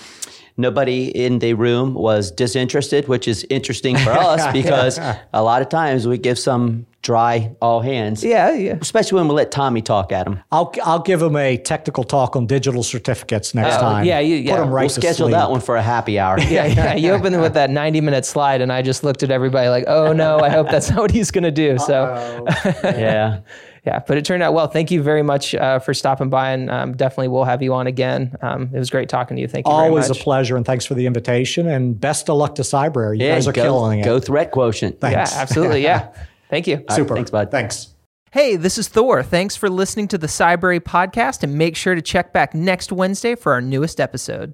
nobody 0.57 1.07
in 1.09 1.39
the 1.39 1.53
room 1.53 1.93
was 1.93 2.31
disinterested, 2.31 3.07
which 3.07 3.27
is 3.27 3.45
interesting 3.49 3.97
for 3.97 4.11
us 4.11 4.51
because 4.53 4.99
a 5.33 5.43
lot 5.43 5.61
of 5.61 5.69
times 5.69 6.07
we 6.07 6.17
give 6.17 6.37
some 6.37 6.85
dry 7.01 7.53
all 7.61 7.81
hands. 7.81 8.23
Yeah, 8.23 8.53
yeah. 8.53 8.77
Especially 8.81 9.17
when 9.17 9.27
we 9.27 9.35
let 9.35 9.51
Tommy 9.51 9.81
talk 9.81 10.11
at 10.11 10.25
him. 10.25 10.39
I'll 10.51 10.73
I'll 10.83 11.01
give 11.01 11.21
him 11.21 11.35
a 11.35 11.57
technical 11.57 12.03
talk 12.03 12.35
on 12.35 12.47
digital 12.47 12.81
certificates 12.81 13.53
next 13.53 13.75
uh, 13.75 13.81
time. 13.81 14.05
Yeah, 14.05 14.19
you, 14.19 14.37
yeah. 14.37 14.55
Put 14.55 14.63
him 14.63 14.71
right 14.71 14.81
we'll 14.83 14.89
schedule 14.89 15.27
sleep. 15.27 15.31
that 15.31 15.51
one 15.51 15.61
for 15.61 15.75
a 15.75 15.81
happy 15.81 16.17
hour. 16.17 16.39
yeah, 16.39 16.65
yeah. 16.65 16.95
You 16.95 17.11
opened 17.11 17.39
with 17.39 17.53
that 17.53 17.69
90 17.69 18.01
minute 18.01 18.25
slide, 18.25 18.61
and 18.61 18.71
I 18.71 18.81
just 18.81 19.03
looked 19.03 19.21
at 19.21 19.31
everybody 19.31 19.69
like, 19.69 19.83
oh 19.87 20.13
no, 20.13 20.39
I 20.39 20.49
hope 20.49 20.69
that's 20.69 20.89
not 20.89 20.99
what 20.99 21.11
he's 21.11 21.29
going 21.29 21.43
to 21.43 21.51
do. 21.51 21.77
So, 21.77 22.45
yeah. 22.83 23.41
Yeah, 23.85 23.99
but 23.99 24.17
it 24.17 24.23
turned 24.23 24.41
out 24.41 24.53
well. 24.53 24.67
Thank 24.67 24.91
you 24.91 25.03
very 25.03 25.23
much 25.23 25.53
uh, 25.53 25.79
for 25.79 25.93
stopping 25.93 26.29
by, 26.29 26.51
and 26.51 26.69
um, 26.69 26.95
definitely 26.95 27.27
we'll 27.27 27.43
have 27.43 27.61
you 27.61 27.73
on 27.73 27.85
again. 27.85 28.33
Um, 28.41 28.69
it 28.73 28.79
was 28.79 28.89
great 28.89 29.09
talking 29.09 29.35
to 29.35 29.41
you. 29.41 29.47
Thank 29.47 29.67
you. 29.67 29.73
Always 29.73 30.09
a 30.09 30.15
pleasure, 30.15 30.55
and 30.55 30.65
thanks 30.65 30.85
for 30.85 30.93
the 30.93 31.05
invitation. 31.05 31.67
And 31.67 31.99
best 31.99 32.29
of 32.29 32.37
luck 32.37 32.55
to 32.55 32.61
Cybrary. 32.61 33.19
You 33.19 33.25
yeah, 33.25 33.35
guys 33.35 33.47
are 33.47 33.51
go, 33.51 33.61
killing 33.61 33.99
it. 33.99 34.05
Go 34.05 34.21
threat 34.21 34.51
quotient. 34.51 35.01
Thanks. 35.01 35.33
Yeah, 35.33 35.41
absolutely. 35.41 35.83
Yeah. 35.83 36.13
Thank 36.49 36.67
you. 36.67 36.85
Super. 36.91 37.15
Right, 37.15 37.17
thanks, 37.17 37.31
bud. 37.31 37.51
Thanks. 37.51 37.93
Hey, 38.31 38.55
this 38.55 38.77
is 38.77 38.87
Thor. 38.87 39.23
Thanks 39.23 39.55
for 39.55 39.69
listening 39.69 40.07
to 40.09 40.17
the 40.17 40.27
Cybrary 40.27 40.79
podcast, 40.79 41.43
and 41.43 41.55
make 41.55 41.75
sure 41.75 41.95
to 41.95 42.01
check 42.01 42.31
back 42.31 42.53
next 42.53 42.91
Wednesday 42.91 43.35
for 43.35 43.53
our 43.53 43.61
newest 43.61 43.99
episode. 43.99 44.53